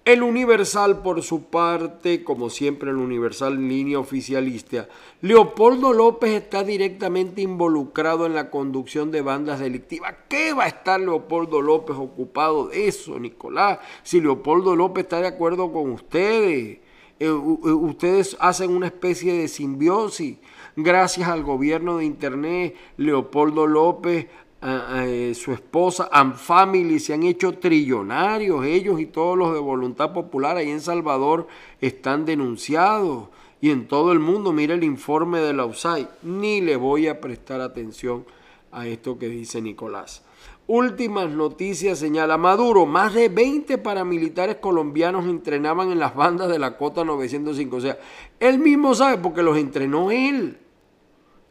El 0.05 0.21
Universal, 0.21 1.01
por 1.01 1.23
su 1.23 1.45
parte, 1.45 2.23
como 2.23 2.51
siempre 2.51 2.91
el 2.91 2.97
Universal 2.97 3.67
línea 3.67 3.97
oficialista, 3.97 4.87
Leopoldo 5.21 5.91
López 5.91 6.33
está 6.33 6.63
directamente 6.63 7.41
involucrado 7.41 8.27
en 8.27 8.35
la 8.35 8.51
conducción 8.51 9.09
de 9.09 9.23
bandas 9.23 9.59
delictivas. 9.59 10.13
¿Qué 10.29 10.53
va 10.53 10.65
a 10.65 10.67
estar 10.67 10.99
Leopoldo 10.99 11.63
López 11.63 11.95
ocupado 11.97 12.67
de 12.67 12.87
eso, 12.87 13.19
Nicolás? 13.19 13.79
Si 14.03 14.21
Leopoldo 14.21 14.75
López 14.75 15.05
está 15.05 15.19
de 15.19 15.29
acuerdo 15.29 15.73
con 15.73 15.89
ustedes, 15.89 16.82
eh, 17.25 17.31
ustedes 17.31 18.37
hacen 18.39 18.71
una 18.71 18.87
especie 18.87 19.33
de 19.33 19.47
simbiosis. 19.47 20.37
Gracias 20.75 21.29
al 21.29 21.43
gobierno 21.43 21.97
de 21.97 22.05
Internet, 22.05 22.75
Leopoldo 22.97 23.67
López 23.67 24.27
eh, 24.65 25.33
su 25.35 25.51
esposa, 25.51 26.07
and 26.09 26.35
Family, 26.35 26.97
se 26.97 27.13
han 27.13 27.23
hecho 27.23 27.57
trillonarios, 27.57 28.63
ellos 28.65 28.97
y 28.97 29.07
todos 29.07 29.37
los 29.37 29.53
de 29.53 29.59
Voluntad 29.59 30.13
Popular 30.13 30.55
ahí 30.55 30.69
en 30.69 30.79
Salvador 30.79 31.47
están 31.81 32.23
denunciados. 32.23 33.27
Y 33.59 33.71
en 33.71 33.89
todo 33.89 34.13
el 34.13 34.19
mundo, 34.19 34.53
mira 34.53 34.73
el 34.73 34.85
informe 34.85 35.39
de 35.39 35.53
la 35.53 35.65
USAID, 35.65 36.05
ni 36.21 36.61
le 36.61 36.77
voy 36.77 37.07
a 37.07 37.19
prestar 37.19 37.59
atención 37.59 38.25
a 38.71 38.87
esto 38.87 39.19
que 39.19 39.27
dice 39.27 39.61
Nicolás. 39.61 40.23
Últimas 40.65 41.29
noticias 41.29 41.99
señala 41.99 42.37
Maduro, 42.37 42.85
más 42.85 43.13
de 43.13 43.27
20 43.27 43.77
paramilitares 43.79 44.57
colombianos 44.57 45.25
entrenaban 45.25 45.91
en 45.91 45.99
las 45.99 46.15
bandas 46.15 46.49
de 46.49 46.57
la 46.57 46.77
Cota 46.77 47.03
905. 47.03 47.75
O 47.75 47.81
sea, 47.81 47.99
él 48.39 48.59
mismo 48.59 48.95
sabe 48.95 49.17
porque 49.17 49.43
los 49.43 49.57
entrenó 49.57 50.09
él. 50.11 50.57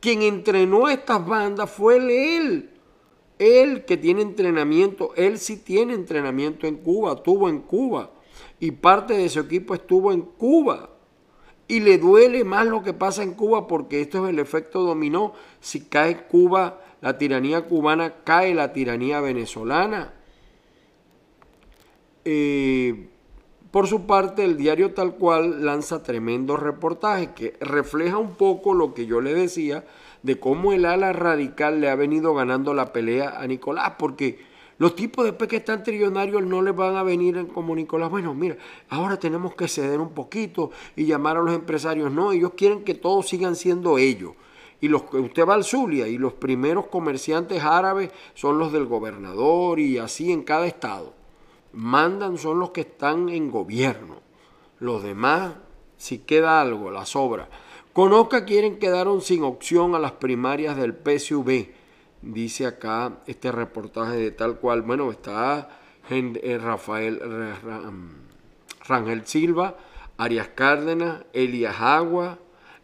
Quien 0.00 0.22
entrenó 0.22 0.88
estas 0.88 1.26
bandas 1.26 1.70
fue 1.70 1.98
él. 2.36 2.70
Él 3.38 3.84
que 3.84 3.96
tiene 3.96 4.22
entrenamiento, 4.22 5.12
él 5.16 5.38
sí 5.38 5.58
tiene 5.58 5.94
entrenamiento 5.94 6.66
en 6.66 6.76
Cuba, 6.76 7.14
estuvo 7.14 7.48
en 7.48 7.60
Cuba 7.60 8.10
y 8.60 8.70
parte 8.70 9.14
de 9.14 9.28
su 9.28 9.40
equipo 9.40 9.74
estuvo 9.74 10.12
en 10.12 10.22
Cuba. 10.22 10.90
Y 11.68 11.80
le 11.80 11.98
duele 11.98 12.44
más 12.44 12.66
lo 12.66 12.82
que 12.82 12.92
pasa 12.92 13.22
en 13.22 13.34
Cuba 13.34 13.66
porque 13.66 14.00
esto 14.00 14.24
es 14.24 14.30
el 14.30 14.38
efecto 14.38 14.82
dominó. 14.82 15.32
Si 15.60 15.80
cae 15.80 16.26
Cuba, 16.26 16.80
la 17.02 17.18
tiranía 17.18 17.62
cubana, 17.62 18.14
cae 18.24 18.54
la 18.54 18.72
tiranía 18.72 19.20
venezolana. 19.20 20.14
Eh, 22.24 23.08
por 23.72 23.88
su 23.88 24.06
parte, 24.06 24.44
el 24.44 24.56
diario 24.56 24.94
tal 24.94 25.16
cual 25.16 25.64
lanza 25.64 26.02
tremendo 26.02 26.56
reportaje 26.56 27.32
que 27.34 27.56
refleja 27.60 28.18
un 28.18 28.36
poco 28.36 28.72
lo 28.72 28.94
que 28.94 29.06
yo 29.06 29.20
le 29.20 29.34
decía 29.34 29.84
de 30.22 30.38
cómo 30.38 30.72
el 30.72 30.84
ala 30.84 31.12
radical 31.12 31.80
le 31.80 31.90
ha 31.90 31.96
venido 31.96 32.34
ganando 32.34 32.72
la 32.72 32.92
pelea 32.92 33.40
a 33.40 33.46
Nicolás, 33.48 33.94
porque 33.98 34.38
los 34.78 34.94
tipos 34.94 35.24
después 35.24 35.50
que 35.50 35.56
están 35.56 35.82
trillonarios 35.82 36.44
no 36.44 36.62
les 36.62 36.76
van 36.76 36.94
a 36.96 37.02
venir 37.02 37.48
como 37.48 37.74
Nicolás, 37.74 38.10
bueno, 38.10 38.32
mira, 38.32 38.56
ahora 38.88 39.16
tenemos 39.16 39.56
que 39.56 39.66
ceder 39.66 39.98
un 39.98 40.10
poquito 40.10 40.70
y 40.94 41.06
llamar 41.06 41.36
a 41.36 41.42
los 41.42 41.54
empresarios, 41.54 42.12
no, 42.12 42.30
ellos 42.30 42.52
quieren 42.56 42.84
que 42.84 42.94
todos 42.94 43.28
sigan 43.28 43.56
siendo 43.56 43.98
ellos. 43.98 44.34
Y 44.82 44.88
los 44.88 45.04
que 45.04 45.16
usted 45.16 45.46
va 45.46 45.54
al 45.54 45.62
Zulia 45.62 46.08
y 46.08 46.18
los 46.18 46.32
primeros 46.34 46.86
comerciantes 46.88 47.62
árabes 47.62 48.10
son 48.34 48.58
los 48.58 48.72
del 48.72 48.86
gobernador 48.86 49.78
y 49.78 49.98
así 49.98 50.32
en 50.32 50.42
cada 50.42 50.66
estado. 50.66 51.14
Mandan 51.72 52.36
son 52.36 52.58
los 52.58 52.70
que 52.70 52.80
están 52.82 53.28
en 53.28 53.48
gobierno. 53.48 54.16
Los 54.80 55.04
demás, 55.04 55.54
si 55.96 56.18
queda 56.18 56.60
algo, 56.60 56.90
la 56.90 57.06
sobra. 57.06 57.48
Conozca 57.92 58.44
quieren 58.44 58.80
quedaron 58.80 59.20
sin 59.20 59.44
opción 59.44 59.94
a 59.94 60.00
las 60.00 60.12
primarias 60.12 60.76
del 60.76 60.94
PSV. 60.94 61.68
Dice 62.22 62.66
acá 62.66 63.20
este 63.28 63.52
reportaje 63.52 64.16
de 64.16 64.32
tal 64.32 64.58
cual. 64.58 64.82
Bueno, 64.82 65.12
está 65.12 65.78
eh, 66.10 66.58
Rafael 66.60 67.20
mm, 67.22 68.88
Rangel 68.88 69.26
Silva, 69.26 69.76
Arias 70.18 70.48
Cárdenas, 70.48 71.24
Elias 71.32 71.76
Agua, 71.78 72.38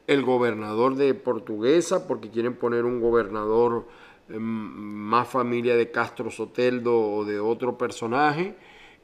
el 0.08 0.24
gobernador 0.24 0.96
de 0.96 1.14
Portuguesa, 1.14 2.08
porque 2.08 2.30
quieren 2.30 2.56
poner 2.56 2.84
un 2.84 3.00
gobernador 3.00 3.86
em, 4.30 4.40
más 4.40 5.28
familia 5.28 5.76
de 5.76 5.90
Castro 5.90 6.30
Soteldo 6.30 6.98
o 6.98 7.24
de 7.24 7.38
otro 7.38 7.78
personaje. 7.78 8.56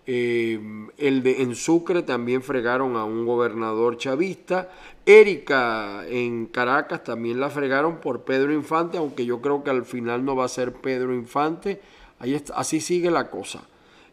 Eh, 0.06 0.60
el 0.98 1.22
de, 1.22 1.42
en 1.42 1.54
Sucre 1.54 2.02
también 2.02 2.42
fregaron 2.42 2.96
a 2.96 3.04
un 3.04 3.26
gobernador 3.26 3.98
chavista. 3.98 4.70
Erika 5.04 6.06
en 6.08 6.46
Caracas 6.46 7.04
también 7.04 7.38
la 7.38 7.50
fregaron 7.50 7.98
por 8.00 8.22
Pedro 8.22 8.54
Infante, 8.54 8.96
aunque 8.96 9.26
yo 9.26 9.42
creo 9.42 9.62
que 9.62 9.70
al 9.70 9.84
final 9.84 10.24
no 10.24 10.34
va 10.34 10.46
a 10.46 10.48
ser 10.48 10.72
Pedro 10.72 11.14
Infante. 11.14 11.82
Ahí 12.18 12.42
así 12.54 12.80
sigue 12.80 13.10
la 13.10 13.28
cosa. 13.28 13.62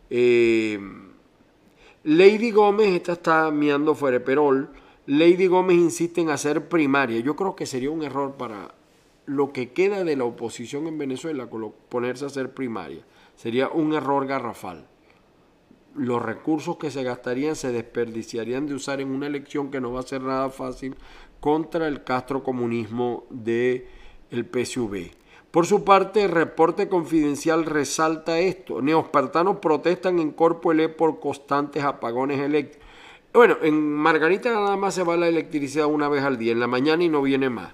Eh, 0.09 0.77
Lady 2.03 2.51
Gómez, 2.51 2.89
esta 2.89 3.13
está 3.13 3.49
miando 3.49 3.95
fuera 3.95 4.19
Perol. 4.19 4.69
Lady 5.11 5.47
Gómez 5.47 5.75
insiste 5.75 6.21
en 6.21 6.29
hacer 6.29 6.69
primaria. 6.69 7.19
Yo 7.19 7.35
creo 7.35 7.53
que 7.53 7.65
sería 7.65 7.91
un 7.91 8.01
error 8.01 8.35
para 8.37 8.73
lo 9.25 9.51
que 9.51 9.73
queda 9.73 10.05
de 10.05 10.15
la 10.15 10.23
oposición 10.23 10.87
en 10.87 10.97
Venezuela 10.97 11.49
ponerse 11.89 12.23
a 12.23 12.27
hacer 12.27 12.53
primaria. 12.53 13.03
Sería 13.35 13.67
un 13.67 13.93
error 13.93 14.25
garrafal 14.25 14.87
los 15.95 16.21
recursos 16.21 16.77
que 16.77 16.91
se 16.91 17.03
gastarían 17.03 17.55
se 17.55 17.71
desperdiciarían 17.71 18.65
de 18.65 18.75
usar 18.75 19.01
en 19.01 19.11
una 19.11 19.27
elección 19.27 19.71
que 19.71 19.81
no 19.81 19.91
va 19.91 19.99
a 19.99 20.03
ser 20.03 20.21
nada 20.21 20.49
fácil 20.49 20.95
contra 21.39 21.87
el 21.87 22.03
castrocomunismo 22.03 23.25
del 23.29 23.87
el 24.29 24.45
PSV. 24.45 25.11
Por 25.51 25.65
su 25.65 25.83
parte, 25.83 26.23
el 26.23 26.31
reporte 26.31 26.87
confidencial 26.87 27.65
resalta 27.65 28.39
esto. 28.39 28.81
Neospartanos 28.81 29.57
protestan 29.57 30.19
en 30.19 30.31
Corpo 30.31 30.71
por 30.97 31.19
constantes 31.19 31.83
apagones 31.83 32.39
eléctricos. 32.39 32.87
Bueno, 33.33 33.55
en 33.61 33.93
Margarita 33.93 34.51
nada 34.51 34.75
más 34.75 34.93
se 34.93 35.03
va 35.03 35.15
la 35.15 35.29
electricidad 35.29 35.85
una 35.85 36.09
vez 36.09 36.21
al 36.23 36.37
día, 36.37 36.51
en 36.51 36.59
la 36.59 36.67
mañana 36.67 37.05
y 37.05 37.07
no 37.07 37.21
viene 37.21 37.49
más. 37.49 37.73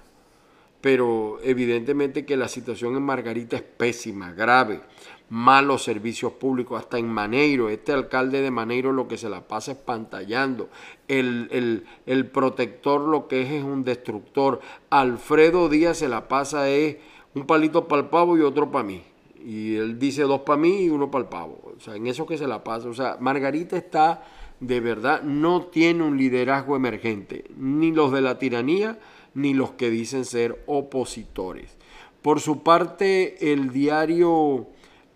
Pero 0.80 1.40
evidentemente 1.42 2.24
que 2.24 2.36
la 2.36 2.46
situación 2.46 2.94
en 2.94 3.02
Margarita 3.02 3.56
es 3.56 3.62
pésima, 3.62 4.30
grave. 4.30 4.82
Malos 5.30 5.82
servicios 5.82 6.32
públicos, 6.34 6.80
hasta 6.80 6.98
en 6.98 7.08
Maneiro, 7.08 7.70
este 7.70 7.92
alcalde 7.92 8.40
de 8.40 8.52
Maneiro 8.52 8.92
lo 8.92 9.08
que 9.08 9.18
se 9.18 9.28
la 9.28 9.48
pasa 9.48 9.72
espantallando, 9.72 10.68
el, 11.08 11.84
el, 12.06 12.26
protector 12.26 13.00
lo 13.00 13.26
que 13.26 13.42
es 13.42 13.50
es 13.50 13.64
un 13.64 13.84
destructor, 13.84 14.60
Alfredo 14.88 15.68
Díaz 15.68 15.98
se 15.98 16.08
la 16.08 16.28
pasa 16.28 16.70
es 16.70 16.96
un 17.34 17.46
palito 17.46 17.88
para 17.88 18.02
el 18.02 18.08
pavo 18.08 18.38
y 18.38 18.40
otro 18.40 18.70
para 18.70 18.84
mí, 18.84 19.02
y 19.44 19.76
él 19.76 19.98
dice 19.98 20.22
dos 20.22 20.40
para 20.40 20.58
mí 20.58 20.84
y 20.84 20.88
uno 20.88 21.10
para 21.10 21.24
el 21.24 21.28
pavo, 21.28 21.74
o 21.76 21.78
sea, 21.78 21.94
en 21.94 22.06
eso 22.06 22.24
que 22.24 22.38
se 22.38 22.46
la 22.46 22.64
pasa, 22.64 22.88
o 22.88 22.94
sea, 22.94 23.18
Margarita 23.20 23.76
está 23.76 24.22
de 24.60 24.80
verdad, 24.80 25.22
no 25.22 25.66
tiene 25.66 26.02
un 26.04 26.16
liderazgo 26.16 26.76
emergente, 26.76 27.44
ni 27.56 27.92
los 27.92 28.12
de 28.12 28.20
la 28.20 28.38
tiranía, 28.38 28.98
ni 29.34 29.54
los 29.54 29.72
que 29.72 29.90
dicen 29.90 30.24
ser 30.24 30.62
opositores. 30.66 31.76
Por 32.22 32.40
su 32.40 32.62
parte, 32.62 33.52
el 33.52 33.70
diario 33.70 34.68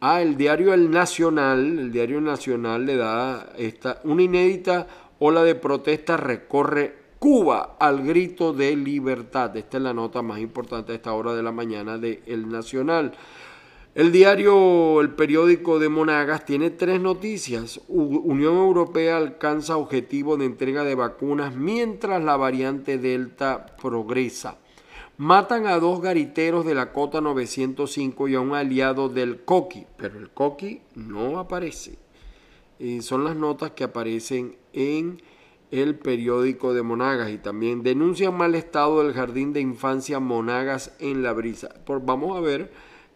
Ah, 0.04 0.20
el 0.20 0.36
diario 0.36 0.74
El 0.74 0.90
Nacional, 0.90 1.78
el 1.78 1.92
diario 1.92 2.20
Nacional 2.20 2.84
le 2.84 2.96
da 2.96 3.52
esta, 3.56 4.00
una 4.02 4.24
inédita 4.24 4.88
ola 5.20 5.44
de 5.44 5.54
protesta 5.54 6.16
recorre 6.16 6.92
Cuba 7.20 7.76
al 7.78 8.02
grito 8.02 8.52
de 8.52 8.74
libertad. 8.74 9.56
Esta 9.56 9.76
es 9.76 9.82
la 9.84 9.94
nota 9.94 10.20
más 10.20 10.40
importante 10.40 10.90
a 10.90 10.96
esta 10.96 11.12
hora 11.12 11.34
de 11.34 11.44
la 11.44 11.52
mañana 11.52 11.98
de 11.98 12.20
El 12.26 12.48
Nacional. 12.48 13.12
El 13.94 14.10
diario, 14.10 15.02
el 15.02 15.10
periódico 15.10 15.78
de 15.78 15.90
Monagas 15.90 16.46
tiene 16.46 16.70
tres 16.70 16.98
noticias. 16.98 17.78
Unión 17.88 18.56
Europea 18.56 19.18
alcanza 19.18 19.76
objetivo 19.76 20.38
de 20.38 20.46
entrega 20.46 20.82
de 20.82 20.94
vacunas 20.94 21.54
mientras 21.54 22.24
la 22.24 22.38
variante 22.38 22.96
Delta 22.96 23.66
progresa. 23.76 24.56
Matan 25.18 25.66
a 25.66 25.78
dos 25.78 26.00
gariteros 26.00 26.64
de 26.64 26.74
la 26.74 26.90
Cota 26.90 27.20
905 27.20 28.28
y 28.28 28.34
a 28.34 28.40
un 28.40 28.54
aliado 28.54 29.10
del 29.10 29.44
Coqui, 29.44 29.84
pero 29.98 30.18
el 30.18 30.30
Coqui 30.30 30.80
no 30.94 31.38
aparece. 31.38 31.98
Eh, 32.78 33.02
son 33.02 33.24
las 33.24 33.36
notas 33.36 33.72
que 33.72 33.84
aparecen 33.84 34.56
en 34.72 35.20
el 35.70 35.96
periódico 35.96 36.72
de 36.72 36.80
Monagas 36.80 37.30
y 37.30 37.36
también 37.36 37.82
denuncian 37.82 38.34
mal 38.34 38.54
estado 38.54 39.04
del 39.04 39.12
jardín 39.12 39.52
de 39.52 39.60
infancia 39.60 40.18
Monagas 40.18 40.96
en 40.98 41.22
la 41.22 41.34
brisa. 41.34 41.68
Por, 41.84 42.02
vamos 42.06 42.34
a 42.38 42.40
ver, 42.40 42.72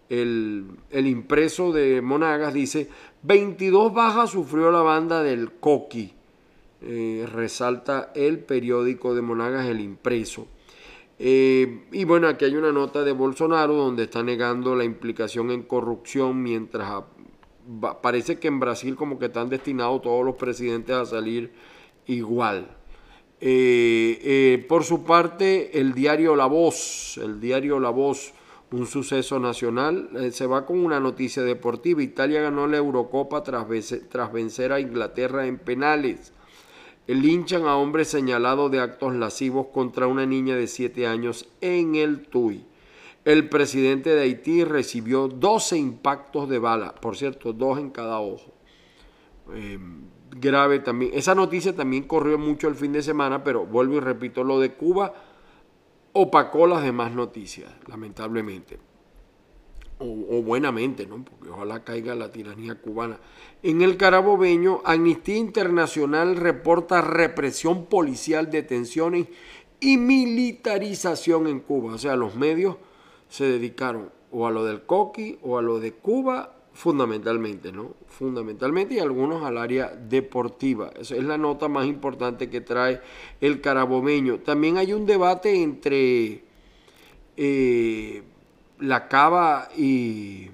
el, 0.09 0.77
impreso 0.93 1.73
de 1.73 2.01
Monagas 2.01 2.55
dice, 2.55 2.89
22 3.23 3.93
bajas 3.93 4.31
sufrió 4.31 4.71
la 4.71 4.83
banda 4.83 5.23
del 5.23 5.53
Coqui. 5.53 6.13
Eh, 6.83 7.27
resalta 7.33 8.13
el 8.15 8.39
periódico 8.41 9.15
de 9.15 9.23
Monagas, 9.23 9.67
el 9.67 9.81
impreso. 9.81 10.47
Eh, 11.19 11.87
y 11.93 12.05
bueno, 12.05 12.29
aquí 12.29 12.45
hay 12.45 12.55
una 12.55 12.73
nota 12.73 13.03
de 13.03 13.13
Bolsonaro 13.13 13.75
donde 13.75 14.05
está 14.05 14.23
negando 14.23 14.77
la 14.77 14.85
implicación 14.85 15.51
en 15.51 15.63
corrupción 15.63 16.43
mientras 16.43 17.05
parece 18.03 18.39
que 18.39 18.49
en 18.49 18.61
Brasil 18.61 18.95
como 18.95 19.19
que 19.19 19.27
están 19.27 19.49
destinados 19.49 20.03
todos 20.03 20.25
los 20.25 20.37
presidentes 20.37 20.95
a 20.95 21.07
salir 21.07 21.51
igual. 22.07 22.69
Eh, 23.41 24.65
por 24.69 24.85
su 24.85 25.05
parte, 25.05 25.81
el 25.81 25.95
diario 25.95 26.37
La 26.37 26.47
Voz, 26.47 27.19
el 27.19 27.41
diario 27.41 27.81
La 27.81 27.91
Voz, 27.91 28.33
un 28.73 28.87
suceso 28.87 29.39
nacional, 29.39 30.11
se 30.33 30.47
va 30.47 30.67
con 30.67 30.85
una 30.85 31.01
noticia 31.01 31.43
deportiva. 31.43 32.03
Italia 32.03 32.41
ganó 32.41 32.67
la 32.67 32.79
Eurocopa 32.79 33.43
tras, 33.43 34.33
vencer 34.33 34.73
a 34.73 34.81
Inglaterra 34.81 35.47
en 35.47 35.59
penales 35.59 36.33
linchan 37.15 37.67
a 37.67 37.77
hombre 37.77 38.05
señalado 38.05 38.69
de 38.69 38.81
actos 38.81 39.15
lascivos 39.15 39.69
contra 39.69 40.07
una 40.07 40.27
niña 40.27 40.57
de 40.57 40.67
7 40.67 41.07
años 41.07 41.49
en 41.61 41.95
el 41.95 42.27
Tuy. 42.27 42.65
El 43.25 43.49
presidente 43.49 44.11
de 44.11 44.23
Haití 44.23 44.65
recibió 44.65 45.29
12 45.29 45.77
impactos 45.79 46.49
de 46.49 46.59
bala, 46.59 46.95
por 46.95 47.17
cierto, 47.17 47.53
dos 47.53 47.79
en 47.79 47.91
cada 47.91 48.21
ojo. 48.21 48.53
Em, 49.55 50.03
grave 50.31 50.81
también. 50.81 51.13
Esa 51.15 51.35
noticia 51.35 51.75
también 51.75 52.05
corrió 52.05 52.39
mucho 52.39 52.69
el 52.69 52.75
fin 52.75 52.93
de 52.93 53.03
semana, 53.03 53.43
pero 53.43 53.67
vuelvo 53.67 53.97
y 53.97 54.01
repito, 54.01 54.45
lo 54.45 54.61
de 54.61 54.75
Cuba 54.75 55.13
opacó 56.17 56.67
las 56.67 56.83
demás 56.83 57.13
noticias, 57.13 57.71
lamentablemente 57.87 58.79
o, 59.99 60.43
buenamente, 60.43 61.07
¿no? 61.07 61.25
porque 61.25 61.49
ojalá 61.49 61.85
caiga 61.85 62.15
la 62.15 62.31
tiranía 62.31 62.81
cubana. 62.81 63.19
En 63.63 63.83
el 63.83 63.97
Carabobeño, 63.97 64.83
Amnistía 64.85 65.37
Internacional 65.37 66.37
reporta 66.37 67.01
represión 67.01 67.87
policial, 67.87 68.51
detenciones 68.51 69.29
y 69.81 69.97
militarización 69.97 71.47
en 71.47 71.61
Cuba. 71.61 71.95
O 71.95 71.99
sea, 71.99 72.17
los 72.17 72.35
medios 72.35 72.77
se 73.29 73.45
dedicaron 73.45 74.11
o 74.31 74.47
a 74.47 74.51
lo 74.51 74.65
del 74.65 74.83
coqui 74.83 75.39
o 75.43 75.59
a 75.59 75.63
lo 75.63 75.81
de 75.81 75.93
Cuba 75.93 76.56
fundamentalmente, 76.77 77.73
¿no? 77.73 77.95
Fundamentalmente 78.07 78.95
y 78.95 78.99
algunos 79.01 79.43
al 79.43 79.59
área 79.59 79.89
deportiva. 79.89 80.93
Esa 81.01 81.17
es 81.17 81.25
la 81.25 81.37
nota 81.39 81.69
más 81.69 81.87
importante 81.87 82.49
que 82.49 82.61
trae 82.61 83.01
el 83.41 83.61
carabobeño. 83.61 84.39
También 84.39 84.77
hay 84.77 84.93
un 84.93 85.07
debate 85.07 85.63
entre... 85.63 86.45
Eh, 87.39 88.23
la 88.81 89.09
Cava 89.09 89.69
y, 89.77 90.49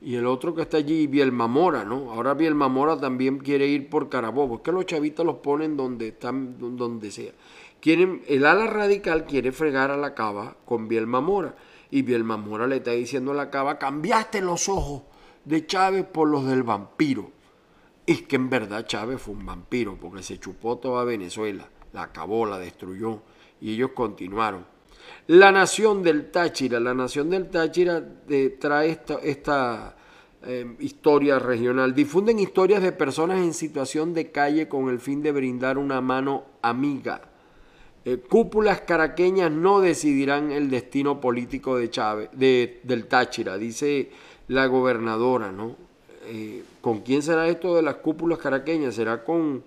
y 0.00 0.14
el 0.14 0.26
otro 0.26 0.54
que 0.54 0.62
está 0.62 0.76
allí, 0.76 1.06
Bielmamora, 1.06 1.84
¿no? 1.84 2.12
Ahora 2.12 2.34
Bielmamora 2.34 2.98
también 2.98 3.38
quiere 3.38 3.66
ir 3.66 3.88
por 3.88 4.08
Carabobo. 4.08 4.62
Que 4.62 4.72
los 4.72 4.86
chavitos 4.86 5.24
los 5.26 5.36
ponen 5.36 5.76
donde 5.76 6.08
están, 6.08 6.56
donde 6.76 7.10
sea. 7.10 7.32
Quieren, 7.80 8.22
el 8.26 8.46
ala 8.46 8.66
radical 8.66 9.24
quiere 9.24 9.52
fregar 9.52 9.90
a 9.90 9.96
la 9.96 10.14
Cava 10.14 10.56
con 10.64 10.88
Bielmamora. 10.88 11.54
Y 11.90 12.02
Bielmamora 12.02 12.66
le 12.66 12.76
está 12.76 12.92
diciendo 12.92 13.32
a 13.32 13.34
la 13.34 13.50
Cava, 13.50 13.78
cambiaste 13.78 14.40
los 14.40 14.68
ojos 14.68 15.02
de 15.44 15.66
Chávez 15.66 16.04
por 16.04 16.28
los 16.28 16.46
del 16.46 16.62
vampiro. 16.62 17.30
Es 18.06 18.22
que 18.22 18.36
en 18.36 18.50
verdad 18.50 18.86
Chávez 18.86 19.20
fue 19.20 19.34
un 19.34 19.46
vampiro, 19.46 19.96
porque 20.00 20.22
se 20.22 20.38
chupó 20.38 20.78
toda 20.78 21.04
Venezuela, 21.04 21.68
la 21.92 22.02
acabó, 22.02 22.46
la 22.46 22.58
destruyó, 22.58 23.22
y 23.60 23.74
ellos 23.74 23.90
continuaron. 23.94 24.64
La 25.28 25.50
nación 25.50 26.02
del 26.02 26.30
Táchira, 26.30 26.78
la 26.78 26.94
nación 26.94 27.30
del 27.30 27.48
Táchira 27.48 28.02
eh, 28.28 28.56
trae 28.60 29.00
esta, 29.22 29.96
em, 30.42 30.76
historia 30.78 31.38
regional. 31.38 31.94
Difunden 31.94 32.38
historias 32.38 32.82
de 32.82 32.92
personas 32.92 33.38
en 33.38 33.54
situación 33.54 34.14
de 34.14 34.30
calle 34.30 34.68
con 34.68 34.88
el 34.88 35.00
fin 35.00 35.22
de 35.22 35.32
brindar 35.32 35.78
una 35.78 36.00
mano 36.00 36.44
amiga. 36.62 37.22
Eh, 38.06 38.18
cúpulas 38.18 38.82
caraqueñas 38.82 39.50
no 39.50 39.80
decidirán 39.80 40.52
el 40.52 40.70
destino 40.70 41.20
político 41.20 41.76
de 41.76 41.90
Chávez, 41.90 42.30
de, 42.32 42.80
del 42.84 43.06
Táchira, 43.06 43.58
dice 43.58 44.10
la 44.48 44.66
gobernadora, 44.66 45.50
¿no? 45.50 45.74
Eh, 46.26 46.62
¿Con 46.80 47.00
quién 47.00 47.20
será 47.20 47.48
esto 47.48 47.74
de 47.74 47.82
las 47.82 47.96
cúpulas 47.96 48.38
caraqueñas? 48.38 48.94
¿Será 48.94 49.24
con 49.24 49.64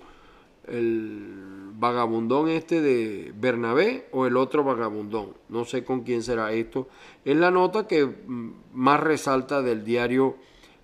el 0.67 1.71
vagabundón 1.79 2.49
este 2.49 2.81
de 2.81 3.33
Bernabé 3.35 4.07
o 4.11 4.25
el 4.25 4.37
otro 4.37 4.63
vagabundón. 4.63 5.33
No 5.49 5.65
sé 5.65 5.83
con 5.83 6.01
quién 6.01 6.23
será 6.23 6.51
esto. 6.51 6.87
Es 7.25 7.35
la 7.35 7.51
nota 7.51 7.87
que 7.87 8.05
mm, 8.05 8.51
más 8.73 8.99
resalta 8.99 9.61
del 9.61 9.83
diario 9.83 10.35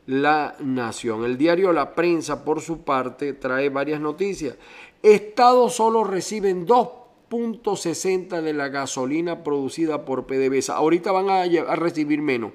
La 0.07 0.55
Nación. 0.59 1.23
El 1.25 1.37
diario 1.37 1.73
La 1.73 1.93
Prensa, 1.95 2.43
por 2.43 2.61
su 2.61 2.83
parte, 2.83 3.33
trae 3.33 3.69
varias 3.69 3.99
noticias. 3.99 4.57
Estados 5.01 5.75
solo 5.75 6.03
reciben 6.03 6.65
2.60 7.29 8.41
de 8.41 8.53
la 8.53 8.69
gasolina 8.69 9.43
producida 9.43 10.05
por 10.05 10.25
PDVSA. 10.25 10.75
Ahorita 10.75 11.11
van 11.11 11.29
a, 11.29 11.41
a 11.41 11.75
recibir 11.75 12.21
menos, 12.21 12.51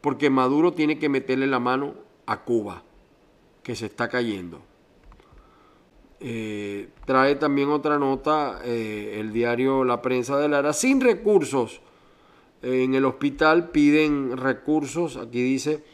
porque 0.00 0.30
Maduro 0.30 0.72
tiene 0.72 0.98
que 0.98 1.08
meterle 1.08 1.46
la 1.46 1.60
mano 1.60 1.94
a 2.26 2.44
Cuba, 2.44 2.82
que 3.62 3.74
se 3.74 3.86
está 3.86 4.08
cayendo. 4.08 4.60
Eh, 6.20 6.88
trae 7.04 7.36
también 7.36 7.68
otra 7.68 7.96
nota 7.98 8.60
eh, 8.64 9.18
el 9.20 9.32
diario 9.32 9.84
La 9.84 10.02
Prensa 10.02 10.36
de 10.38 10.48
Lara, 10.48 10.72
sin 10.72 11.00
recursos. 11.00 11.80
en 12.60 12.94
el 12.94 13.04
hospital 13.04 13.70
piden 13.70 14.36
recursos, 14.36 15.16
aquí 15.16 15.40
dice, 15.40 15.84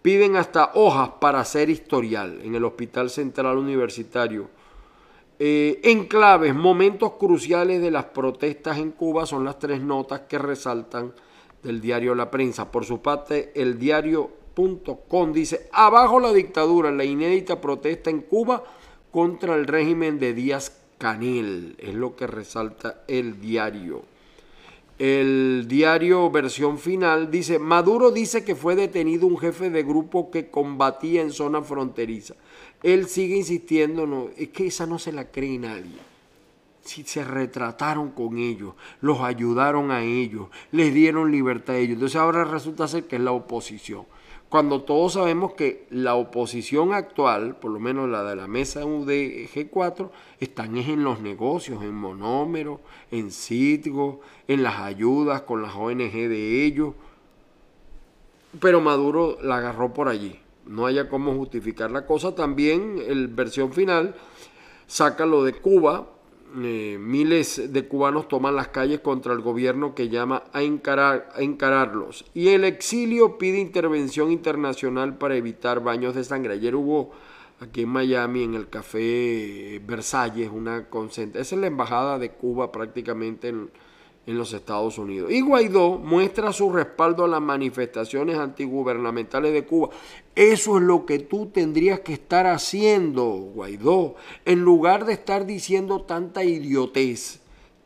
piden 0.00 0.36
hasta 0.36 0.72
hojas 0.74 1.10
para 1.20 1.40
hacer 1.40 1.68
historial 1.68 2.40
en 2.42 2.54
el 2.54 2.64
Hospital 2.64 3.10
Central 3.10 3.58
Universitario. 3.58 4.48
Eh, 5.38 5.80
en 5.82 6.06
claves, 6.06 6.54
momentos 6.54 7.12
cruciales 7.12 7.82
de 7.82 7.90
las 7.90 8.04
protestas 8.06 8.78
en 8.78 8.92
Cuba 8.92 9.26
son 9.26 9.44
las 9.44 9.58
tres 9.58 9.80
notas 9.80 10.20
que 10.28 10.38
resaltan 10.38 11.12
del 11.62 11.80
diario 11.80 12.14
La 12.14 12.30
Prensa. 12.30 12.70
Por 12.70 12.84
su 12.84 13.02
parte, 13.02 13.50
el 13.54 13.78
diario.com 13.78 15.32
dice, 15.32 15.68
abajo 15.72 16.20
la 16.20 16.32
dictadura, 16.32 16.92
la 16.92 17.04
inédita 17.04 17.60
protesta 17.60 18.10
en 18.10 18.20
Cuba 18.20 18.62
contra 19.10 19.56
el 19.56 19.66
régimen 19.66 20.18
de 20.18 20.34
Díaz 20.34 20.80
Canel, 20.98 21.74
es 21.78 21.94
lo 21.94 22.14
que 22.14 22.26
resalta 22.26 23.02
el 23.08 23.40
diario. 23.40 24.13
El 24.98 25.66
diario 25.66 26.30
versión 26.30 26.78
final 26.78 27.30
dice, 27.30 27.58
Maduro 27.58 28.12
dice 28.12 28.44
que 28.44 28.54
fue 28.54 28.76
detenido 28.76 29.26
un 29.26 29.38
jefe 29.38 29.68
de 29.70 29.82
grupo 29.82 30.30
que 30.30 30.50
combatía 30.50 31.22
en 31.22 31.32
zona 31.32 31.62
fronteriza. 31.62 32.34
Él 32.82 33.08
sigue 33.08 33.36
insistiendo, 33.36 34.06
no, 34.06 34.28
es 34.36 34.50
que 34.50 34.68
esa 34.68 34.86
no 34.86 34.98
se 34.98 35.12
la 35.12 35.30
cree 35.30 35.58
nadie. 35.58 35.98
Si 36.82 37.02
se 37.02 37.24
retrataron 37.24 38.10
con 38.10 38.38
ellos, 38.38 38.74
los 39.00 39.20
ayudaron 39.20 39.90
a 39.90 40.02
ellos, 40.02 40.48
les 40.70 40.94
dieron 40.94 41.32
libertad 41.32 41.76
a 41.76 41.78
ellos. 41.78 41.94
Entonces 41.94 42.16
ahora 42.16 42.44
resulta 42.44 42.86
ser 42.86 43.04
que 43.04 43.16
es 43.16 43.22
la 43.22 43.32
oposición 43.32 44.04
cuando 44.54 44.82
todos 44.82 45.14
sabemos 45.14 45.54
que 45.54 45.84
la 45.90 46.14
oposición 46.14 46.94
actual, 46.94 47.56
por 47.56 47.72
lo 47.72 47.80
menos 47.80 48.08
la 48.08 48.22
de 48.22 48.36
la 48.36 48.46
mesa 48.46 48.84
UDG4, 48.84 50.10
están 50.38 50.76
en 50.76 51.02
los 51.02 51.18
negocios, 51.18 51.82
en 51.82 51.92
monómeros, 51.92 52.78
en 53.10 53.32
Citgo, 53.32 54.20
en 54.46 54.62
las 54.62 54.78
ayudas 54.78 55.42
con 55.42 55.60
las 55.60 55.74
ONG 55.74 56.12
de 56.12 56.64
ellos. 56.64 56.94
Pero 58.60 58.80
Maduro 58.80 59.38
la 59.42 59.56
agarró 59.56 59.92
por 59.92 60.06
allí. 60.06 60.38
No 60.66 60.86
haya 60.86 61.08
cómo 61.08 61.34
justificar 61.34 61.90
la 61.90 62.06
cosa. 62.06 62.36
También 62.36 63.02
el 63.04 63.26
versión 63.26 63.72
final 63.72 64.14
saca 64.86 65.26
lo 65.26 65.42
de 65.42 65.54
Cuba, 65.54 66.13
eh, 66.62 66.98
miles 67.00 67.72
de 67.72 67.88
cubanos 67.88 68.28
toman 68.28 68.54
las 68.54 68.68
calles 68.68 69.00
contra 69.00 69.32
el 69.32 69.40
gobierno 69.40 69.94
que 69.94 70.08
llama 70.08 70.44
a, 70.52 70.62
encarar, 70.62 71.30
a 71.34 71.42
encararlos. 71.42 72.24
Y 72.34 72.48
el 72.48 72.64
exilio 72.64 73.38
pide 73.38 73.58
intervención 73.58 74.30
internacional 74.30 75.18
para 75.18 75.36
evitar 75.36 75.82
baños 75.82 76.14
de 76.14 76.24
sangre. 76.24 76.54
Ayer 76.54 76.76
hubo 76.76 77.10
aquí 77.60 77.82
en 77.82 77.88
Miami, 77.88 78.44
en 78.44 78.54
el 78.54 78.68
café 78.68 79.80
Versalles, 79.84 80.50
una 80.52 80.88
concentración. 80.88 81.42
Esa 81.42 81.54
es 81.56 81.60
la 81.60 81.66
embajada 81.66 82.18
de 82.18 82.30
Cuba 82.30 82.70
prácticamente 82.70 83.48
en, 83.48 83.70
en 84.26 84.38
los 84.38 84.52
Estados 84.52 84.98
Unidos. 84.98 85.30
Y 85.30 85.40
Guaidó 85.40 85.98
muestra 85.98 86.52
su 86.52 86.70
respaldo 86.72 87.24
a 87.24 87.28
las 87.28 87.42
manifestaciones 87.42 88.38
antigubernamentales 88.38 89.52
de 89.52 89.64
Cuba. 89.64 89.90
Eso 90.34 90.78
es 90.78 90.82
lo 90.82 91.06
que 91.06 91.18
tú 91.18 91.46
tendrías 91.46 92.00
que 92.00 92.14
estar 92.14 92.46
haciendo, 92.46 93.24
Guaidó. 93.24 94.16
En 94.44 94.60
lugar 94.60 95.04
de 95.04 95.12
estar 95.12 95.46
diciendo 95.46 96.02
tanta 96.02 96.42
idiotez, 96.44 97.40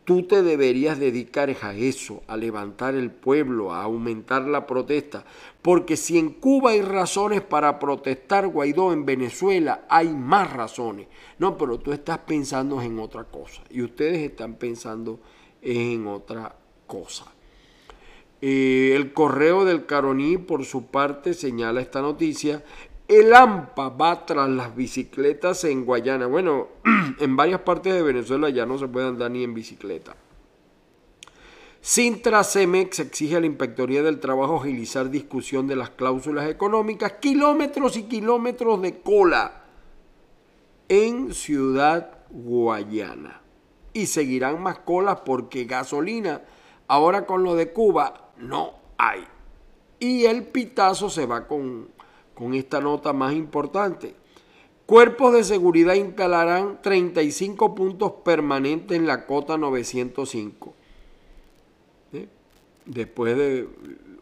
tú 0.09 0.23
te 0.23 0.43
deberías 0.43 0.99
dedicar 0.99 1.55
a 1.61 1.75
eso, 1.75 2.23
a 2.29 2.37
levantar 2.39 2.95
el 2.95 3.11
pueblo, 3.11 3.75
a 3.75 3.83
aumentar 3.83 4.49
la 4.49 4.67
protesta. 4.67 5.25
Porque 5.61 5.99
si 5.99 6.17
en 6.17 6.31
Cuba 6.31 6.71
hay 6.71 6.81
razones 6.81 7.43
para 7.43 7.79
protestar, 7.79 8.49
Guaidó, 8.49 8.95
en 8.95 9.05
Venezuela 9.05 9.85
hay 9.91 10.09
más 10.09 10.51
razones. 10.51 11.09
No, 11.39 11.59
pero 11.59 11.79
tú 11.79 11.93
estás 11.93 12.21
pensando 12.21 12.81
en 12.81 12.99
otra 12.99 13.25
cosa. 13.25 13.61
Y 13.69 13.83
ustedes 13.83 14.31
están 14.31 14.55
pensando 14.55 15.21
en 15.21 15.21
otra 16.07 16.55
cosa. 16.87 17.27
Eh, 18.41 18.93
el 18.95 19.13
correo 19.13 19.65
del 19.65 19.87
Caroní, 19.87 20.39
por 20.39 20.65
su 20.65 20.87
parte, 20.87 21.35
señala 21.35 21.81
esta 21.81 22.01
noticia. 22.01 22.65
El 23.09 23.35
AMPA 23.35 23.89
va 23.89 24.27
tras 24.27 24.49
las 24.49 24.77
bicicletas 24.77 25.65
en 25.65 25.85
Guayana. 25.85 26.27
Bueno, 26.27 26.69
en 27.21 27.37
varias 27.37 27.61
partes 27.61 27.95
de 27.95 28.03
Venezuela 28.03 28.51
ya 28.51 28.67
no 28.67 28.79
se 28.79 28.87
puede 28.87 29.09
andar 29.09 29.31
ni 29.31 29.43
en 29.43 29.55
bicicleta. 29.55 30.15
Sintra 31.81 32.45
Cemex 32.45 32.99
exige 32.99 33.37
a 33.37 33.41
la 33.41 33.47
Inspectoría 33.47 34.03
del 34.03 34.21
Trabajo 34.21 34.57
agilizar 34.61 35.11
discusión 35.11 35.67
de 35.67 35.77
las 35.77 35.91
cláusulas 35.91 36.49
económicas. 36.51 37.13
Kilómetros 37.13 37.97
y 37.97 38.03
kilómetros 38.05 38.83
de 38.83 39.01
cola 39.01 39.65
en 40.89 41.33
Ciudad 41.33 42.19
Guayana. 42.31 43.41
Y 43.93 44.07
seguirán 44.07 44.63
más 44.63 44.79
colas 44.81 45.21
porque 45.25 45.65
gasolina, 45.65 46.43
ahora 46.87 47.27
con 47.27 47.43
lo 47.43 47.55
de 47.55 47.73
Cuba, 47.73 48.31
no 48.37 48.75
hay. 48.97 49.25
Y 49.99 50.27
el 50.27 50.45
pitazo 50.45 51.11
se 51.11 51.27
va 51.27 51.47
con, 51.47 51.89
con 52.35 52.55
esta 52.55 52.81
nota 52.81 53.13
más 53.13 53.33
importante. 53.33 54.15
Cuerpos 54.87 55.35
de 55.35 55.45
seguridad 55.45 55.95
instalarán 55.95 56.81
35 56.81 57.75
puntos 57.75 58.13
permanentes 58.25 58.97
en 58.97 59.07
la 59.07 59.27
cota 59.27 59.59
905. 59.59 60.75
¿Eh? 62.15 62.29
Después 62.87 63.37
de 63.37 63.69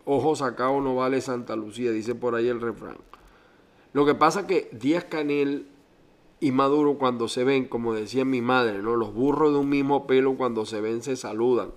ojos 0.05 0.39
sacados 0.41 0.83
no 0.83 0.97
vale 0.97 1.21
Santa 1.21 1.55
Lucía, 1.55 1.93
dice 1.93 2.15
por 2.15 2.35
ahí 2.35 2.49
el 2.49 2.61
refrán. 2.61 2.97
Lo 3.93 4.05
que 4.05 4.15
pasa 4.15 4.47
que 4.47 4.69
Díaz 4.73 5.05
Canel 5.05 5.69
y 6.41 6.53
Maduro 6.53 6.99
cuando 6.99 7.29
se 7.29 7.45
ven, 7.45 7.67
como 7.67 7.95
decía 7.95 8.25
mi 8.25 8.43
madre, 8.43 8.83
¿no? 8.83 8.97
Los 8.97 9.15
burros 9.15 9.53
de 9.53 9.59
un 9.59 9.69
mismo 9.69 10.07
pelo 10.07 10.37
cuando 10.37 10.67
se 10.67 10.81
ven 10.81 11.03
se 11.03 11.17
saludan 11.17 11.71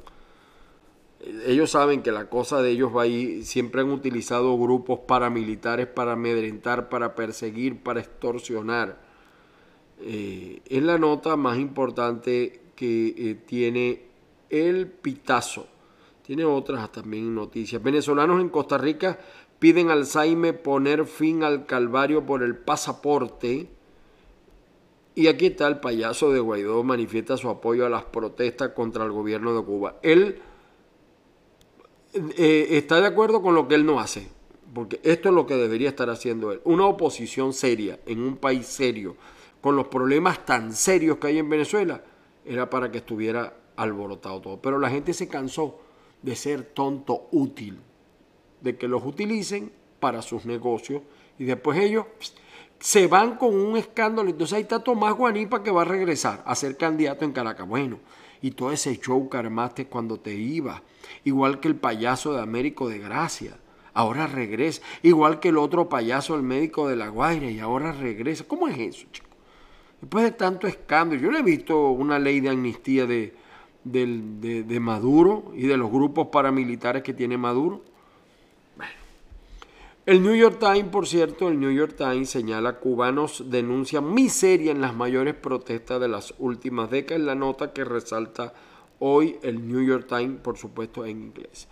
ellos 1.46 1.72
saben 1.72 2.02
que 2.02 2.12
la 2.12 2.30
cosa 2.30 2.62
de 2.62 2.72
ellos 2.72 2.96
va 2.96 3.04
ahí, 3.04 3.44
siempre 3.44 3.82
han 3.82 3.92
utilizado 3.92 4.58
grupos 4.58 5.00
paramilitares 5.00 5.88
para 5.88 6.14
amedrentar, 6.14 6.90
para 6.90 7.16
perseguir, 7.16 7.84
para 7.84 8.00
extorsionar. 8.00 9.02
Eh, 10.02 10.62
es 10.66 10.82
la 10.82 10.98
nota 10.98 11.36
más 11.36 11.58
importante 11.58 12.62
que 12.76 13.08
eh, 13.18 13.36
tiene 13.46 14.04
el 14.50 14.88
pitazo. 14.88 15.68
Tiene 16.26 16.46
otras 16.46 16.90
también 16.92 17.36
noticias. 17.36 17.84
Venezolanos 17.84 18.40
en 18.40 18.50
Costa 18.50 18.78
Rica 18.78 19.20
piden 19.58 19.90
al 19.90 20.06
Saime 20.06 20.54
poner 20.54 21.06
fin 21.06 21.44
al 21.44 21.66
calvario 21.66 22.26
por 22.26 22.44
el 22.44 22.56
pasaporte. 22.56 23.68
Y 25.20 25.28
aquí 25.28 25.48
está 25.48 25.68
el 25.68 25.82
payaso 25.82 26.32
de 26.32 26.40
Guaidó, 26.40 26.82
manifiesta 26.82 27.36
su 27.36 27.50
apoyo 27.50 27.86
a 27.86 27.90
las 27.90 28.06
protestas 28.06 28.70
contra 28.70 29.04
el 29.04 29.12
gobierno 29.12 29.54
de 29.54 29.66
Cuba. 29.66 30.00
Él 30.02 30.40
eh, 32.14 32.68
está 32.72 33.02
de 33.02 33.08
acuerdo 33.08 33.42
con 33.42 33.54
lo 33.54 33.68
que 33.68 33.76
él 33.76 33.86
no 33.86 34.00
hace, 34.00 34.30
porque 34.74 35.02
esto 35.04 35.28
es 35.28 35.36
lo 35.36 35.46
que 35.46 35.56
debería 35.56 35.90
estar 35.90 36.10
haciendo 36.10 36.54
él. 36.54 36.62
Una 36.64 36.86
oposición 36.86 37.52
seria 37.52 38.00
en 38.06 38.22
un 38.22 38.38
país 38.38 38.66
serio, 38.66 39.18
con 39.60 39.76
los 39.76 39.90
problemas 39.90 40.46
tan 40.46 40.72
serios 40.72 41.18
que 41.18 41.28
hay 41.28 41.40
en 41.40 41.50
Venezuela, 41.50 42.02
era 42.46 42.70
para 42.70 42.90
que 42.90 43.00
estuviera 43.00 43.54
alborotado 43.76 44.40
todo. 44.40 44.62
Pero 44.62 44.80
la 44.80 44.90
gente 44.90 45.12
se 45.12 45.28
cansó 45.28 45.82
de 46.22 46.34
ser 46.38 46.64
tonto 46.64 47.28
útil, 47.34 47.78
de 48.62 48.78
que 48.78 48.88
los 48.88 49.04
utilicen 49.04 49.70
para 50.00 50.22
sus 50.22 50.46
negocios 50.46 51.02
y 51.38 51.44
después 51.44 51.78
ellos 51.78 52.06
se 52.80 53.08
van 53.08 53.36
con 53.36 53.56
un 53.56 53.78
escándalo. 53.78 54.30
Entonces 54.30 54.56
ahí 54.56 54.62
está 54.64 54.84
Tomás 54.84 55.14
Guanipa 55.14 55.64
que 55.64 55.72
va 55.72 55.82
a 55.84 55.86
regresar 55.86 56.44
a 56.46 56.56
ser 56.56 56.78
candidato 56.78 57.26
en 57.26 57.32
Caracas. 57.32 57.68
Bueno, 57.68 58.00
y 58.42 58.52
todo 58.52 58.72
ese 58.72 58.98
show 58.98 59.30
que 59.30 59.38
armaste 59.38 59.88
cuando 59.88 60.20
te 60.20 60.34
ibas 60.34 60.82
igual 61.24 61.60
que 61.60 61.68
el 61.68 61.76
payaso 61.76 62.34
de 62.34 62.42
Américo 62.42 62.90
de 62.90 63.00
Gracia. 63.00 63.58
Ahora 63.94 64.28
regresa, 64.28 64.82
igual 65.02 65.40
que 65.40 65.50
el 65.50 65.58
otro 65.58 65.90
payaso, 65.90 66.36
el 66.36 66.44
médico 66.44 66.88
de 66.88 66.96
la 66.96 67.10
Guaira, 67.10 67.50
y 67.50 67.60
ahora 67.60 67.92
regresa. 67.92 68.46
¿Cómo 68.48 68.68
es 68.68 68.78
eso, 68.78 69.08
chico? 69.12 69.28
Después 70.00 70.24
de 70.24 70.32
tanto 70.32 70.68
escándalo, 70.68 71.22
yo 71.22 71.32
no 71.32 71.38
he 71.38 71.44
visto 71.44 71.90
una 71.90 72.20
ley 72.20 72.40
de 72.40 72.50
amnistía 72.50 73.06
de, 73.06 73.34
de, 73.84 74.80
Maduro 74.80 75.52
y 75.56 75.64
de 75.64 75.76
los 75.76 75.92
grupos 75.92 76.28
paramilitares 76.28 77.04
que 77.04 77.14
tiene 77.14 77.38
Maduro. 77.38 77.82
El 80.10 80.24
New 80.24 80.34
York 80.34 80.58
Times, 80.58 80.90
por 80.90 81.06
cierto, 81.06 81.50
el 81.50 81.60
New 81.60 81.70
York 81.70 81.94
Times 81.96 82.32
señala 82.32 82.80
cubanos 82.80 83.44
denuncian 83.52 84.12
miseria 84.12 84.72
en 84.72 84.82
las 84.82 84.96
mayores 84.96 85.36
protestas 85.36 86.02
de 86.02 86.08
las 86.08 86.34
últimas 86.40 86.90
décadas, 86.90 87.22
la 87.22 87.36
nota 87.36 87.74
que 87.74 87.86
resalta 87.86 88.56
hoy 88.98 89.38
el 89.44 89.68
New 89.68 89.86
York 89.86 90.08
Times, 90.10 90.42
por 90.42 90.58
supuesto, 90.58 91.06
en 91.06 91.26
inglés. 91.26 91.68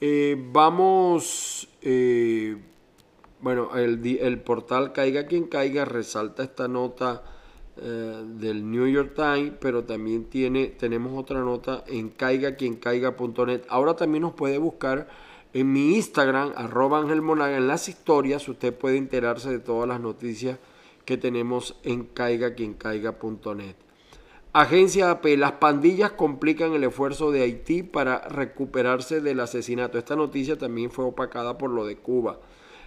Eh, 0.00 0.42
vamos, 0.42 1.68
eh, 1.82 2.56
bueno, 3.42 3.68
el, 3.76 4.40
portal 4.40 4.94
Caiga 4.94 5.26
quien 5.26 5.44
caiga 5.44 5.84
resalta 5.84 6.44
esta 6.44 6.68
nota 6.68 7.22
eh, 7.76 8.24
del 8.26 8.70
New 8.70 8.86
York 8.86 9.12
Times, 9.14 9.52
pero 9.60 9.84
también 9.84 10.30
tiene, 10.30 10.68
tenemos 10.68 11.12
otra 11.20 11.40
nota 11.40 11.84
en 11.86 12.08
caigaquiencaiga.net. 12.08 13.64
Ahora 13.68 13.96
también 13.96 14.22
nos 14.22 14.32
puede 14.32 14.56
buscar 14.56 15.08
en 15.54 15.72
mi 15.72 15.96
Instagram, 15.96 16.52
arroba 16.56 17.00
en 17.00 17.68
las 17.68 17.88
historias, 17.88 18.48
usted 18.48 18.74
puede 18.74 18.96
enterarse 18.96 19.50
de 19.50 19.58
todas 19.58 19.86
las 19.88 20.00
noticias 20.00 20.58
que 21.04 21.18
tenemos 21.18 21.76
en 21.82 22.04
caigaquiencaiga.net. 22.04 23.74
Agencia 24.54 25.10
AP, 25.10 25.24
las 25.38 25.52
pandillas 25.52 26.12
complican 26.12 26.74
el 26.74 26.84
esfuerzo 26.84 27.30
de 27.30 27.42
Haití 27.42 27.82
para 27.82 28.28
recuperarse 28.28 29.20
del 29.20 29.40
asesinato. 29.40 29.98
Esta 29.98 30.14
noticia 30.14 30.58
también 30.58 30.90
fue 30.90 31.06
opacada 31.06 31.56
por 31.56 31.70
lo 31.70 31.86
de 31.86 31.96
Cuba. 31.96 32.38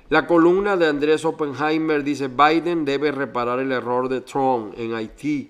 La 0.10 0.28
columna 0.28 0.78
de 0.78 0.88
Andrés 0.88 1.26
Oppenheimer 1.26 2.04
dice, 2.04 2.28
Biden 2.28 2.86
debe 2.86 3.12
reparar 3.12 3.60
el 3.60 3.72
error 3.72 4.10
de 4.10 4.22
Trump 4.22 4.76
en 4.78 4.94
Haití. 4.94 5.50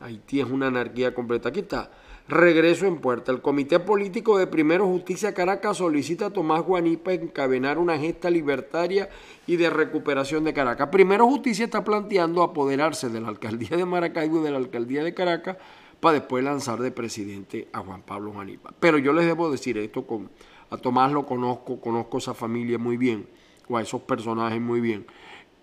Haití 0.00 0.40
es 0.40 0.46
una 0.46 0.66
anarquía 0.66 1.14
completa. 1.14 1.48
Aquí 1.48 1.60
está. 1.60 1.90
Regreso 2.28 2.84
en 2.84 2.98
puerta. 2.98 3.32
El 3.32 3.40
Comité 3.40 3.80
Político 3.80 4.36
de 4.36 4.46
Primero 4.46 4.86
Justicia 4.86 5.32
Caracas 5.32 5.78
solicita 5.78 6.26
a 6.26 6.30
Tomás 6.30 6.60
Guanipa 6.60 7.14
encabenar 7.14 7.78
una 7.78 7.96
gesta 7.96 8.28
libertaria 8.28 9.08
y 9.46 9.56
de 9.56 9.70
recuperación 9.70 10.44
de 10.44 10.52
Caracas. 10.52 10.90
Primero 10.90 11.26
Justicia 11.26 11.64
está 11.64 11.82
planteando 11.82 12.42
apoderarse 12.42 13.08
de 13.08 13.22
la 13.22 13.28
alcaldía 13.28 13.78
de 13.78 13.86
Maracaibo 13.86 14.40
y 14.40 14.42
de 14.42 14.50
la 14.50 14.58
alcaldía 14.58 15.02
de 15.02 15.14
Caracas 15.14 15.56
para 16.00 16.18
después 16.18 16.44
lanzar 16.44 16.80
de 16.80 16.90
presidente 16.90 17.68
a 17.72 17.80
Juan 17.80 18.02
Pablo 18.02 18.32
Guanipa. 18.32 18.74
Pero 18.78 18.98
yo 18.98 19.14
les 19.14 19.24
debo 19.24 19.50
decir 19.50 19.78
esto, 19.78 20.06
con, 20.06 20.28
a 20.68 20.76
Tomás 20.76 21.10
lo 21.12 21.24
conozco, 21.24 21.80
conozco 21.80 22.18
esa 22.18 22.34
familia 22.34 22.76
muy 22.76 22.98
bien, 22.98 23.26
o 23.70 23.78
a 23.78 23.80
esos 23.80 24.02
personajes 24.02 24.60
muy 24.60 24.82
bien. 24.82 25.06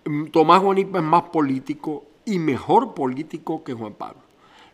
Mm, 0.04 0.26
Tomás 0.26 0.60
Guanipa 0.60 0.98
es 0.98 1.04
más 1.04 1.22
político 1.30 2.06
y 2.24 2.40
mejor 2.40 2.92
político 2.92 3.62
que 3.62 3.72
Juan 3.72 3.94
Pablo. 3.94 4.22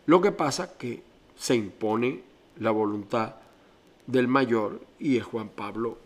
Lo 0.07 0.21
que 0.21 0.31
pasa 0.31 0.75
que 0.75 1.12
se 1.43 1.57
impone 1.57 2.23
la 2.59 2.71
voluntad 2.71 3.35
del 4.07 4.29
mayor 4.29 4.79
y 4.97 5.17
es 5.17 5.25
Juan 5.25 5.49
Pablo 5.49 5.97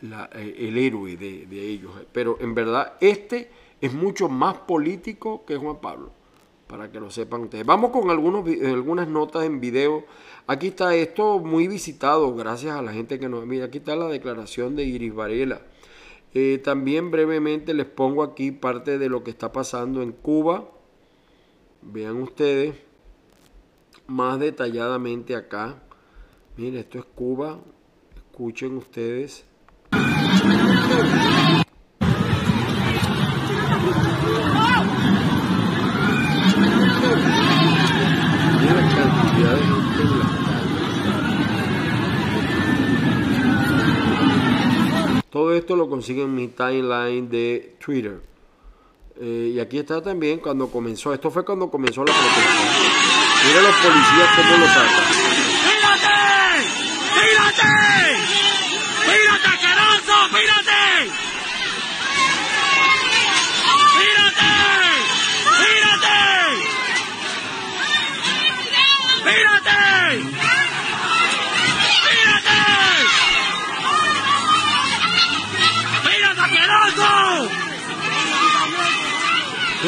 eh, 0.00 0.54
el 0.56 0.78
héroe 0.78 1.16
de, 1.16 1.68
ellos. 1.68 1.90
Pero 2.12 2.36
en 2.40 2.54
verdad 2.54 2.92
este 3.00 3.50
es 3.80 3.92
mucho 3.92 4.28
más 4.28 4.56
político 4.58 5.44
que 5.44 5.56
Juan 5.56 5.80
Pablo, 5.80 6.12
para 6.68 6.92
que 6.92 7.00
lo 7.00 7.10
sepan 7.10 7.40
ustedes. 7.40 7.66
Vamos 7.66 7.90
con 7.90 8.08
algunos, 8.08 8.48
algunas 8.64 9.08
notas 9.08 9.46
en 9.46 9.58
video. 9.58 10.04
Aquí 10.46 10.68
está 10.68 10.94
esto 10.94 11.40
muy 11.40 11.66
visitado, 11.66 12.36
gracias 12.36 12.76
a 12.76 12.82
la 12.82 12.92
gente 12.92 13.18
que 13.18 13.28
nos 13.28 13.44
mira. 13.46 13.64
Aquí 13.64 13.78
está 13.78 13.96
la 13.96 14.06
declaración 14.06 14.76
de 14.76 14.84
Iris 14.84 15.12
Varela. 15.12 15.60
Eh, 16.34 16.60
también 16.62 17.10
brevemente 17.10 17.74
les 17.74 17.86
pongo 17.86 18.22
aquí 18.22 18.52
parte 18.52 18.96
de 18.96 19.08
lo 19.08 19.24
que 19.24 19.32
está 19.32 19.50
pasando 19.50 20.02
en 20.02 20.12
Cuba. 20.12 20.70
Vean 21.82 22.22
ustedes 22.22 22.87
más 24.08 24.40
detalladamente 24.40 25.36
acá. 25.36 25.76
Miren, 26.56 26.80
esto 26.80 26.98
es 26.98 27.04
Cuba. 27.04 27.60
Escuchen 28.16 28.76
ustedes. 28.76 29.44
Todo 45.30 45.54
esto 45.54 45.76
lo 45.76 45.88
consiguen 45.88 46.28
en 46.28 46.34
mi 46.34 46.48
timeline 46.48 47.28
de 47.28 47.76
Twitter. 47.84 48.20
Eh, 49.20 49.52
y 49.54 49.60
aquí 49.60 49.78
está 49.78 50.00
también 50.00 50.38
cuando 50.38 50.68
comenzó. 50.68 51.12
Esto 51.12 51.30
fue 51.30 51.44
cuando 51.44 51.70
comenzó 51.70 52.04
la 52.04 52.12
protesta. 52.12 52.88
Mira 53.46 53.62
los 53.62 53.74
policías 53.76 54.28
cómo 54.36 54.56
lo 54.58 54.66
sacan. 54.66 55.27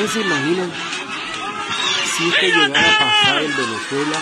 ¿Ustedes 0.01 0.13
se 0.13 0.21
imaginan 0.21 0.73
si 2.17 2.31
que 2.31 2.47
llegara 2.47 2.95
a 2.95 2.99
pasar 2.99 3.43
en 3.43 3.55
Venezuela, 3.55 4.19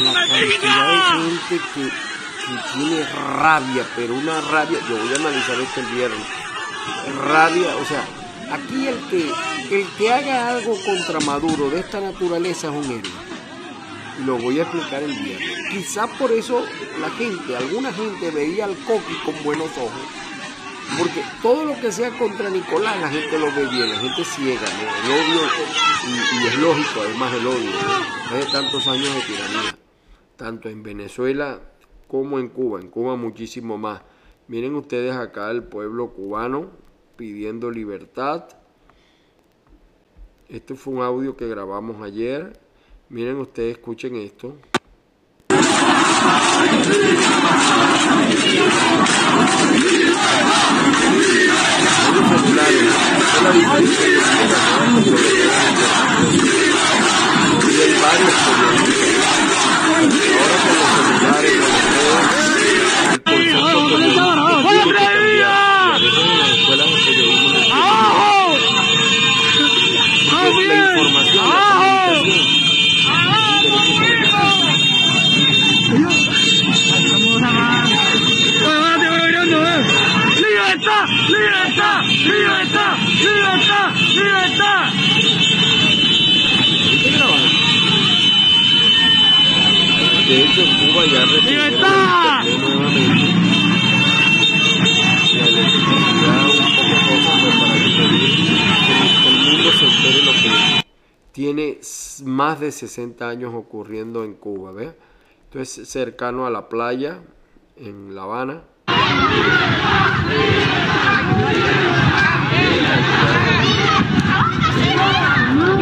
la 0.00 0.12
cantidad 0.12 0.90
de 0.90 1.22
gente 1.22 1.64
que 1.74 2.14
que 2.44 2.78
tiene 2.78 3.04
rabia, 3.38 3.86
pero 3.96 4.14
una 4.16 4.38
rabia, 4.42 4.78
yo 4.86 4.98
voy 4.98 5.12
a 5.14 5.16
analizar 5.16 5.58
esto 5.58 5.80
el 5.80 5.86
viernes, 5.86 6.26
rabia, 7.26 7.74
o 7.76 7.84
sea, 7.86 8.04
aquí 8.52 8.86
el 8.86 8.98
que, 9.08 9.32
el 9.74 9.86
que 9.96 10.12
haga 10.12 10.48
algo 10.48 10.76
contra 10.84 11.20
Maduro 11.20 11.70
de 11.70 11.80
esta 11.80 12.00
naturaleza 12.00 12.68
es 12.68 12.74
un 12.74 12.84
héroe. 12.84 13.12
Lo 14.26 14.36
voy 14.36 14.58
a 14.58 14.64
explicar 14.64 15.02
el 15.02 15.14
viernes. 15.14 15.68
Quizás 15.70 16.10
por 16.18 16.32
eso 16.32 16.62
la 17.00 17.08
gente, 17.12 17.56
alguna 17.56 17.94
gente 17.94 18.30
veía 18.30 18.66
al 18.66 18.76
Coqui 18.76 19.14
con 19.24 19.42
buenos 19.42 19.70
ojos. 19.78 20.02
Porque 20.98 21.22
todo 21.42 21.64
lo 21.64 21.80
que 21.80 21.90
sea 21.90 22.10
contra 22.16 22.50
Nicolás, 22.50 23.00
la 23.00 23.08
gente 23.08 23.38
lo 23.38 23.46
ve 23.46 23.66
bien, 23.68 23.90
la 23.90 23.98
gente 23.98 24.24
ciega. 24.24 24.66
El 25.04 25.10
odio, 25.10 25.40
y, 26.06 26.46
es 26.46 26.58
lógico 26.58 27.00
además 27.00 27.34
el 27.34 27.46
odio, 27.46 27.70
¿no? 27.70 28.52
tantos 28.52 28.86
años 28.86 29.14
de 29.14 29.20
tiranía, 29.22 29.78
tanto 30.36 30.68
en 30.68 30.82
Venezuela 30.82 31.60
como 32.06 32.38
en 32.38 32.48
Cuba, 32.48 32.80
en 32.80 32.88
Cuba 32.90 33.16
muchísimo 33.16 33.78
más. 33.78 34.02
Miren 34.46 34.74
ustedes 34.74 35.16
acá 35.16 35.50
el 35.50 35.64
pueblo 35.64 36.10
cubano 36.10 36.70
pidiendo 37.16 37.70
libertad. 37.70 38.44
Este 40.48 40.74
fue 40.74 40.94
un 40.94 41.02
audio 41.02 41.36
que 41.36 41.48
grabamos 41.48 42.02
ayer. 42.02 42.60
Miren 43.08 43.38
ustedes, 43.38 43.76
escuchen 43.76 44.16
esto. 44.16 44.56
Varios 58.04 58.34
periodistas. 58.44 59.24
Ahora 60.34 60.56
con 60.62 60.74
los 60.78 60.90
celulares, 60.96 61.93
¡Libertad! 84.24 84.92
De 90.26 90.42
hecho, 90.42 90.62
Cuba 90.80 91.04
ya 91.04 91.26
¡Libertad! 91.26 92.46
electricidad, 95.48 96.46
un 96.50 96.72
poco 96.76 96.94
para 97.60 97.74
que, 97.74 97.84
el 99.28 99.36
mundo 99.44 99.68
se 99.72 99.84
entere 99.84 100.20
lo 100.24 100.32
que 100.32 100.84
tiene 101.32 101.78
más 102.24 102.60
de 102.60 102.72
60 102.72 103.28
años 103.28 103.52
ocurriendo 103.54 104.24
en 104.24 104.34
Cuba, 104.34 104.72
¿ves? 104.72 104.94
Entonces, 105.50 105.88
cercano 105.88 106.46
a 106.46 106.50
la 106.50 106.68
playa, 106.68 107.20
en 107.76 108.14
La 108.14 108.22
Habana. 108.22 108.62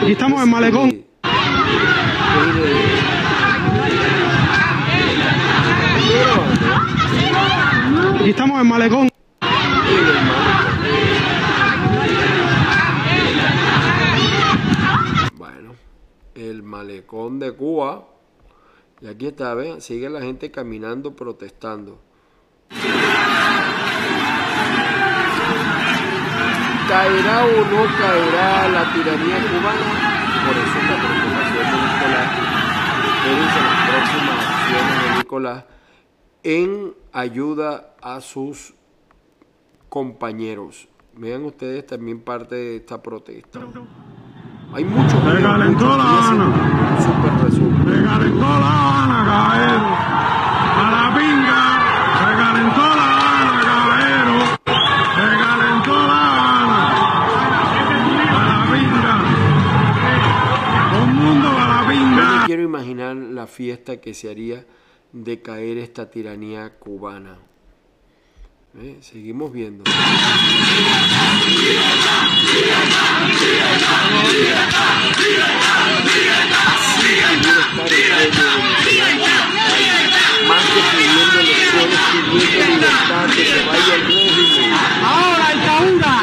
Aquí 0.03 0.13
estamos 0.13 0.43
en 0.43 0.51
Malecón. 0.51 1.13
Aquí 8.23 8.31
estamos 8.31 8.61
en 8.61 8.69
malecón. 8.69 9.09
Bueno, 15.37 15.75
el 16.37 16.63
malecón 16.63 17.41
de 17.41 17.53
Cuba. 17.53 18.07
Y 19.01 19.09
aquí 19.09 19.27
está, 19.27 19.55
vean, 19.55 19.81
sigue 19.81 20.09
la 20.09 20.21
gente 20.21 20.53
caminando, 20.53 21.17
protestando. 21.17 21.99
¿Caerá 26.93 27.45
o 27.47 27.57
no 27.73 27.83
caerá 27.97 28.69
la 28.69 28.93
tiranía 28.93 29.39
cubana? 29.49 29.87
Por 30.45 30.55
eso 30.59 30.77
es 30.79 30.85
la 30.91 30.97
preocupación 31.01 31.65
de 31.73 31.77
Nicolás. 31.89 32.29
Espérense 33.17 33.61
las 33.63 33.79
próximas 33.89 34.39
acciones 34.47 35.03
de 35.03 35.19
Nicolás 35.19 35.65
en 36.43 36.95
ayuda 37.15 37.95
a 38.03 38.21
sus 38.21 38.75
compañeros. 39.89 40.87
Vean 41.15 41.47
ustedes 41.47 41.87
también 41.87 42.21
parte 42.21 42.57
de 42.57 42.77
esta 42.77 43.03
protesta. 43.03 43.61
Hay 44.75 44.85
muchos 44.85 45.13
Se 45.13 45.43
calentó 45.43 45.97
La 45.97 46.05
Habana. 46.05 46.45
un 46.45 47.03
super 47.03 47.33
resumen. 47.47 47.85
Se 47.85 48.05
calentó 48.05 48.39
La 48.39 48.57
Habana, 48.57 49.25
caballero. 49.25 49.92
Fiesta 63.53 64.01
que 64.01 64.15
se 64.15 64.31
haría 64.31 64.65
de 65.13 65.43
caer 65.43 65.79
esta 65.79 66.11
tiranía 66.11 66.79
cubana. 66.79 67.39
¿Eh? 68.79 68.97
Seguimos 69.03 69.53
viendo. 69.53 69.85
Estar 69.85 69.99
el 77.53 77.69
pueblo 77.75 77.97
venezolano 78.09 78.65
en 78.65 78.73
la 78.73 78.79
calle, 78.83 79.93
más 80.49 80.65
que 80.65 80.81
pidiendo 80.97 81.39
elecciones, 81.41 82.01
pidiendo 82.13 82.65
libertad, 82.65 83.27
que 83.37 83.45
se 83.45 83.61
vaya 83.67 83.95
el 83.95 84.03
régimen. 84.07 84.73
¡Ahora, 85.05 85.47
dictadura! 85.53 86.23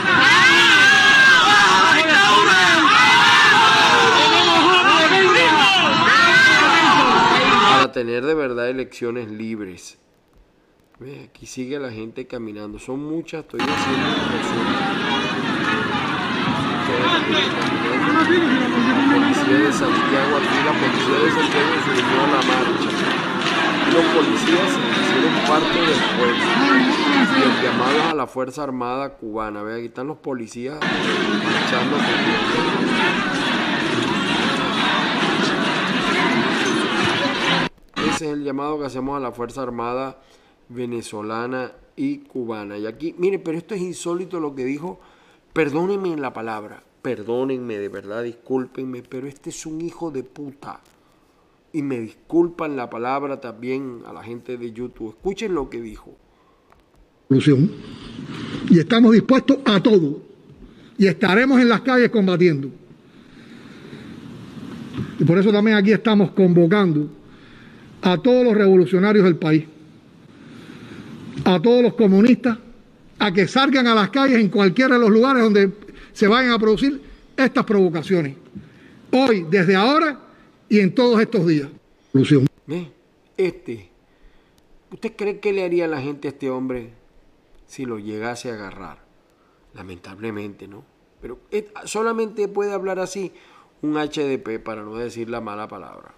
para 7.79 7.88
tener 7.99 8.25
de 8.25 8.33
verdad 8.33 8.69
elecciones 8.69 9.29
libres. 9.29 9.99
Aquí 11.25 11.45
sigue 11.45 11.77
la 11.79 11.91
gente 11.91 12.27
caminando. 12.27 12.79
Son 12.79 13.03
muchas, 13.03 13.41
estoy 13.41 13.59
haciendo 13.59 14.07
un 14.07 14.15
resumen. 14.31 14.73
Toda 16.87 17.07
la 18.87 19.03
policía 19.11 19.57
de 19.59 19.73
Santiago, 19.73 20.37
aquí 20.37 20.57
la 20.63 20.71
policía 20.79 21.17
de 21.19 21.29
Santiago 21.29 21.75
se 21.83 21.91
unió 21.91 22.17
a 22.23 22.27
la 22.27 22.41
marcha. 22.47 22.89
Los 23.91 24.05
policías 24.15 24.69
se 24.71 24.79
hicieron 25.01 25.35
parte 25.45 25.77
del 25.77 26.01
pueblo. 26.15 26.45
Y 27.37 27.41
el 27.43 27.53
llamado 27.63 27.99
a 28.11 28.13
la 28.15 28.27
Fuerza 28.27 28.63
Armada 28.63 29.17
cubana. 29.17 29.61
Ve, 29.63 29.75
aquí 29.75 29.87
están 29.87 30.07
los 30.07 30.19
policías 30.19 30.79
marchando 30.79 31.97
también. 31.97 33.28
Ese 38.19 38.25
es 38.25 38.33
el 38.33 38.43
llamado 38.43 38.77
que 38.77 38.85
hacemos 38.85 39.15
a 39.15 39.21
la 39.21 39.31
Fuerza 39.31 39.61
Armada 39.61 40.21
venezolana 40.67 41.71
y 41.95 42.17
cubana. 42.17 42.77
Y 42.77 42.85
aquí, 42.85 43.15
mire, 43.17 43.39
pero 43.39 43.57
esto 43.57 43.75
es 43.75 43.81
insólito 43.81 44.41
lo 44.41 44.53
que 44.53 44.65
dijo. 44.65 44.99
Perdónenme 45.53 46.17
la 46.17 46.33
palabra, 46.33 46.83
perdónenme 47.01 47.77
de 47.77 47.87
verdad, 47.87 48.23
discúlpenme, 48.23 49.03
pero 49.03 49.25
este 49.25 49.51
es 49.51 49.65
un 49.65 49.79
hijo 49.79 50.11
de 50.11 50.23
puta. 50.23 50.81
Y 51.71 51.81
me 51.81 51.97
disculpan 51.97 52.75
la 52.75 52.89
palabra 52.89 53.39
también 53.39 54.01
a 54.05 54.11
la 54.11 54.21
gente 54.21 54.57
de 54.57 54.73
YouTube. 54.73 55.11
Escuchen 55.11 55.55
lo 55.55 55.69
que 55.69 55.79
dijo. 55.79 56.13
Y 58.69 58.79
estamos 58.79 59.13
dispuestos 59.13 59.59
a 59.63 59.81
todo. 59.81 60.21
Y 60.97 61.07
estaremos 61.07 61.61
en 61.61 61.69
las 61.69 61.79
calles 61.79 62.09
combatiendo. 62.09 62.69
Y 65.17 65.23
por 65.23 65.37
eso 65.37 65.53
también 65.53 65.77
aquí 65.77 65.93
estamos 65.93 66.31
convocando 66.31 67.18
a 68.01 68.17
todos 68.17 68.43
los 68.43 68.55
revolucionarios 68.55 69.23
del 69.25 69.35
país, 69.35 69.65
a 71.45 71.61
todos 71.61 71.81
los 71.83 71.93
comunistas, 71.93 72.57
a 73.19 73.33
que 73.33 73.47
salgan 73.47 73.87
a 73.87 73.95
las 73.95 74.09
calles 74.09 74.39
en 74.39 74.49
cualquiera 74.49 74.95
de 74.95 75.01
los 75.01 75.09
lugares 75.09 75.43
donde 75.43 75.71
se 76.13 76.27
vayan 76.27 76.51
a 76.51 76.59
producir 76.59 77.01
estas 77.35 77.65
provocaciones. 77.65 78.35
Hoy, 79.11 79.45
desde 79.49 79.75
ahora 79.75 80.19
y 80.69 80.79
en 80.79 80.93
todos 80.93 81.19
estos 81.19 81.45
días. 81.45 81.69
¿Ve? 82.67 82.91
Este. 83.37 83.89
¿Usted 84.91 85.13
cree 85.15 85.39
que 85.39 85.53
le 85.53 85.63
haría 85.63 85.85
a 85.85 85.87
la 85.87 86.01
gente 86.01 86.27
a 86.27 86.31
este 86.31 86.49
hombre 86.49 86.89
si 87.67 87.85
lo 87.85 87.99
llegase 87.99 88.49
a 88.49 88.55
agarrar? 88.55 88.99
Lamentablemente, 89.73 90.67
¿no? 90.67 90.83
Pero 91.21 91.39
eh, 91.51 91.67
solamente 91.85 92.47
puede 92.47 92.73
hablar 92.73 92.99
así 92.99 93.31
un 93.81 93.93
HDP, 93.93 94.61
para 94.63 94.83
no 94.83 94.95
decir 94.95 95.29
la 95.29 95.41
mala 95.41 95.67
palabra. 95.67 96.13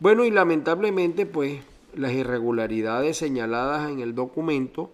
Bueno, 0.00 0.24
y 0.24 0.30
lamentablemente, 0.30 1.26
pues, 1.26 1.60
las 1.94 2.12
irregularidades 2.12 3.18
señaladas 3.18 3.90
en 3.90 4.00
el 4.00 4.14
documento, 4.14 4.90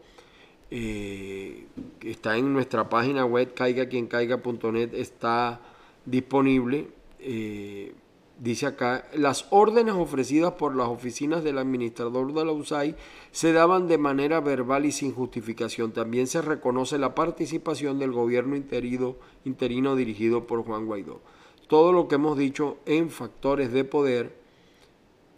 eh, 0.73 1.67
que 2.01 2.11
está 2.11 2.37
en 2.37 2.53
nuestra 2.53 2.89
página 2.89 3.25
web 3.25 3.55
caigaquiencaiga.net, 3.55 4.95
está 4.95 5.61
disponible. 6.05 6.89
Eh, 7.21 7.95
dice 8.41 8.67
acá, 8.67 9.07
las 9.15 9.47
órdenes 9.51 9.95
ofrecidas 9.95 10.55
por 10.55 10.75
las 10.75 10.89
oficinas 10.89 11.45
del 11.45 11.59
administrador 11.59 12.35
de 12.35 12.45
la 12.45 12.51
USAID 12.51 12.97
se 13.31 13.53
daban 13.53 13.87
de 13.87 13.99
manera 13.99 14.41
verbal 14.41 14.87
y 14.87 14.91
sin 14.91 15.15
justificación. 15.15 15.93
También 15.93 16.27
se 16.27 16.43
reconoce 16.43 16.99
la 16.99 17.15
participación 17.15 18.01
del 18.01 18.11
gobierno 18.11 18.57
interino, 18.57 19.15
interino 19.45 19.95
dirigido 19.95 20.49
por 20.49 20.65
Juan 20.65 20.87
Guaidó. 20.87 21.21
Todo 21.69 21.93
lo 21.93 22.09
que 22.09 22.17
hemos 22.17 22.37
dicho 22.37 22.79
en 22.87 23.11
factores 23.11 23.73
de 23.73 23.85
poder 23.85 24.45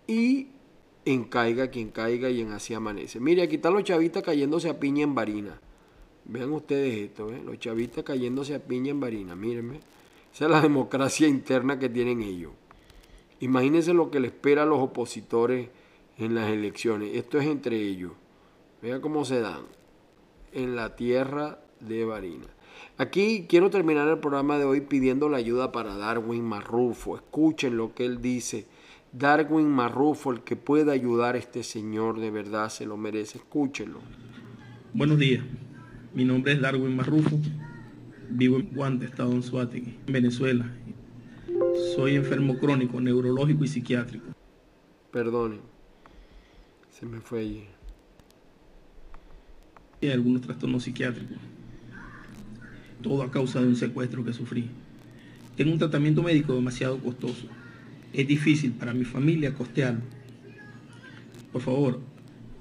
y 0.09 0.49
en 1.05 1.25
caiga 1.25 1.69
quien 1.69 1.91
caiga 1.91 2.29
y 2.29 2.41
en 2.41 2.51
así 2.51 2.75
amanece. 2.75 3.21
Mire, 3.21 3.43
aquí 3.43 3.57
están 3.57 3.75
los 3.75 3.85
chavistas 3.85 4.25
cayéndose 4.25 4.69
a 4.69 4.81
piña 4.81 5.05
en 5.05 5.15
varina. 5.15 5.61
Vean 6.25 6.51
ustedes 6.51 7.11
esto, 7.11 7.33
¿eh? 7.33 7.41
los 7.45 7.59
chavistas 7.59 8.03
cayéndose 8.03 8.57
a 8.57 8.59
piña 8.59 8.91
en 8.91 9.01
varina, 9.01 9.37
mírenme. 9.37 9.81
Esa 10.35 10.47
es 10.47 10.51
la 10.51 10.61
democracia 10.63 11.29
interna 11.29 11.79
que 11.79 11.89
tienen 11.89 12.23
ellos. 12.23 12.53
Imagínense 13.41 13.95
lo 13.95 14.11
que 14.11 14.19
le 14.19 14.29
espera 14.29 14.65
a 14.65 14.67
los 14.67 14.81
opositores 14.81 15.69
en 16.19 16.35
las 16.35 16.51
elecciones. 16.51 17.15
Esto 17.15 17.39
es 17.39 17.47
entre 17.47 17.77
ellos. 17.77 18.13
Vean 18.83 19.01
cómo 19.01 19.25
se 19.25 19.41
dan. 19.41 19.63
En 20.53 20.75
la 20.75 20.97
tierra 20.97 21.61
de 21.81 22.05
Varina. 22.05 22.47
Aquí 22.97 23.47
quiero 23.49 23.71
terminar 23.71 24.09
el 24.09 24.19
programa 24.19 24.59
de 24.59 24.65
hoy 24.65 24.81
pidiendo 24.81 25.29
la 25.29 25.37
ayuda 25.37 25.71
para 25.71 25.97
Darwin 25.97 26.45
Marrufo. 26.45 27.17
Escuchen 27.17 27.77
lo 27.77 27.95
que 27.95 28.05
él 28.05 28.21
dice. 28.21 28.67
Darwin 29.13 29.69
Marrufo, 29.71 30.33
el 30.33 30.43
que 30.43 30.55
pueda 30.55 30.93
ayudar 30.93 31.35
a 31.35 31.39
este 31.39 31.63
señor, 31.63 32.21
de 32.21 32.31
verdad 32.31 32.69
se 32.69 32.85
lo 32.85 32.97
merece. 32.99 33.39
Escúchenlo. 33.39 34.01
Buenos 34.93 35.19
días. 35.19 35.43
Mi 36.13 36.25
nombre 36.25 36.53
es 36.53 36.61
Darwin 36.61 36.95
Marrufo. 36.95 37.39
Vivo 38.29 38.59
en 38.59 38.69
Guante, 38.75 39.07
estado 39.07 39.33
en 39.33 39.43
Suátegui, 39.43 39.97
Venezuela. 40.07 40.71
Soy 41.97 42.17
enfermo 42.17 42.59
crónico, 42.59 43.01
neurológico 43.01 43.65
y 43.65 43.69
psiquiátrico. 43.69 44.27
Perdonen. 45.11 45.61
Se 46.91 47.07
me 47.07 47.21
fue 47.21 47.41
allí. 47.41 47.65
Y 50.03 50.11
algunos 50.11 50.43
trastornos 50.43 50.83
psiquiátricos. 50.83 51.39
Todo 53.03 53.23
a 53.23 53.31
causa 53.31 53.61
de 53.61 53.69
un 53.69 53.77
secuestro 53.77 54.23
que 54.23 54.35
sufrí. 54.35 54.69
Tengo 55.57 55.73
un 55.73 55.79
tratamiento 55.79 56.23
médico 56.23 56.53
demasiado 56.53 56.99
costoso. 56.99 57.47
Es 58.13 58.27
difícil 58.27 58.73
para 58.73 58.95
mi 58.95 59.05
familia 59.05 59.55
costearlo. 59.55 60.01
Por 61.53 61.63
favor, 61.63 62.01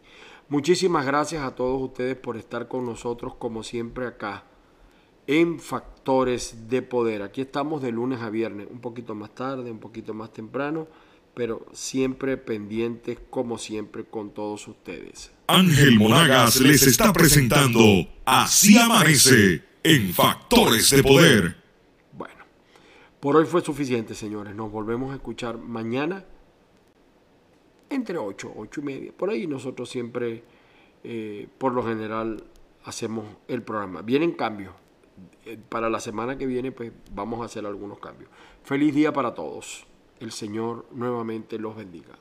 Muchísimas 0.49 1.05
gracias 1.05 1.43
a 1.43 1.57
todos 1.57 1.83
ustedes 1.83 2.17
por 2.17 2.37
estar 2.37 2.69
con 2.69 2.85
nosotros 2.87 3.35
como 3.37 3.65
siempre 3.65 4.07
acá 4.07 4.45
en 5.27 5.59
Factores 5.59 6.69
de 6.69 6.83
Poder. 6.83 7.23
Aquí 7.23 7.41
estamos 7.41 7.83
de 7.83 7.91
lunes 7.91 8.21
a 8.21 8.31
viernes, 8.31 8.69
un 8.71 8.81
poquito 8.81 9.17
más 9.17 9.35
tarde, 9.35 9.73
un 9.73 9.81
poquito 9.81 10.15
más 10.15 10.33
temprano, 10.33 10.87
pero 11.35 11.67
siempre 11.73 12.37
pendientes 12.37 13.19
como 13.29 13.59
siempre 13.59 14.05
con 14.05 14.31
todos 14.31 14.69
ustedes. 14.69 15.33
Ángel 15.49 15.99
Monagas 15.99 16.61
les 16.61 16.87
está 16.87 17.13
presentando 17.13 17.81
Así 18.25 18.79
amanece 18.79 19.65
en 19.83 20.15
Factores 20.15 20.91
de 20.91 21.03
Poder. 21.03 21.57
Bueno, 22.13 22.45
por 23.19 23.35
hoy 23.35 23.47
fue 23.47 23.63
suficiente, 23.63 24.15
señores. 24.15 24.55
Nos 24.55 24.71
volvemos 24.71 25.11
a 25.11 25.17
escuchar 25.17 25.59
mañana 25.59 26.25
entre 27.91 28.19
8, 28.19 28.53
8 28.57 28.81
y 28.81 28.85
media. 28.85 29.13
Por 29.17 29.31
ahí 29.31 29.47
nosotros 29.47 29.89
siempre, 29.89 30.43
eh, 31.05 31.49
por 31.59 31.73
lo 31.73 31.83
general, 31.83 32.45
hacemos 32.85 33.27
el 33.49 33.63
programa. 33.63 34.03
Vienen 34.03 34.33
cambios. 34.33 34.75
Eh, 35.45 35.59
Para 35.69 35.89
la 35.91 36.01
semana 36.01 36.37
que 36.37 36.47
viene, 36.47 36.73
pues 36.73 36.93
vamos 37.13 37.41
a 37.41 37.45
hacer 37.47 37.67
algunos 37.67 37.99
cambios. 37.99 38.31
Feliz 38.63 38.95
día 38.95 39.13
para 39.13 39.35
todos. 39.35 39.87
El 40.21 40.33
Señor 40.33 40.87
nuevamente 40.93 41.59
los 41.59 41.77
bendiga. 41.77 42.19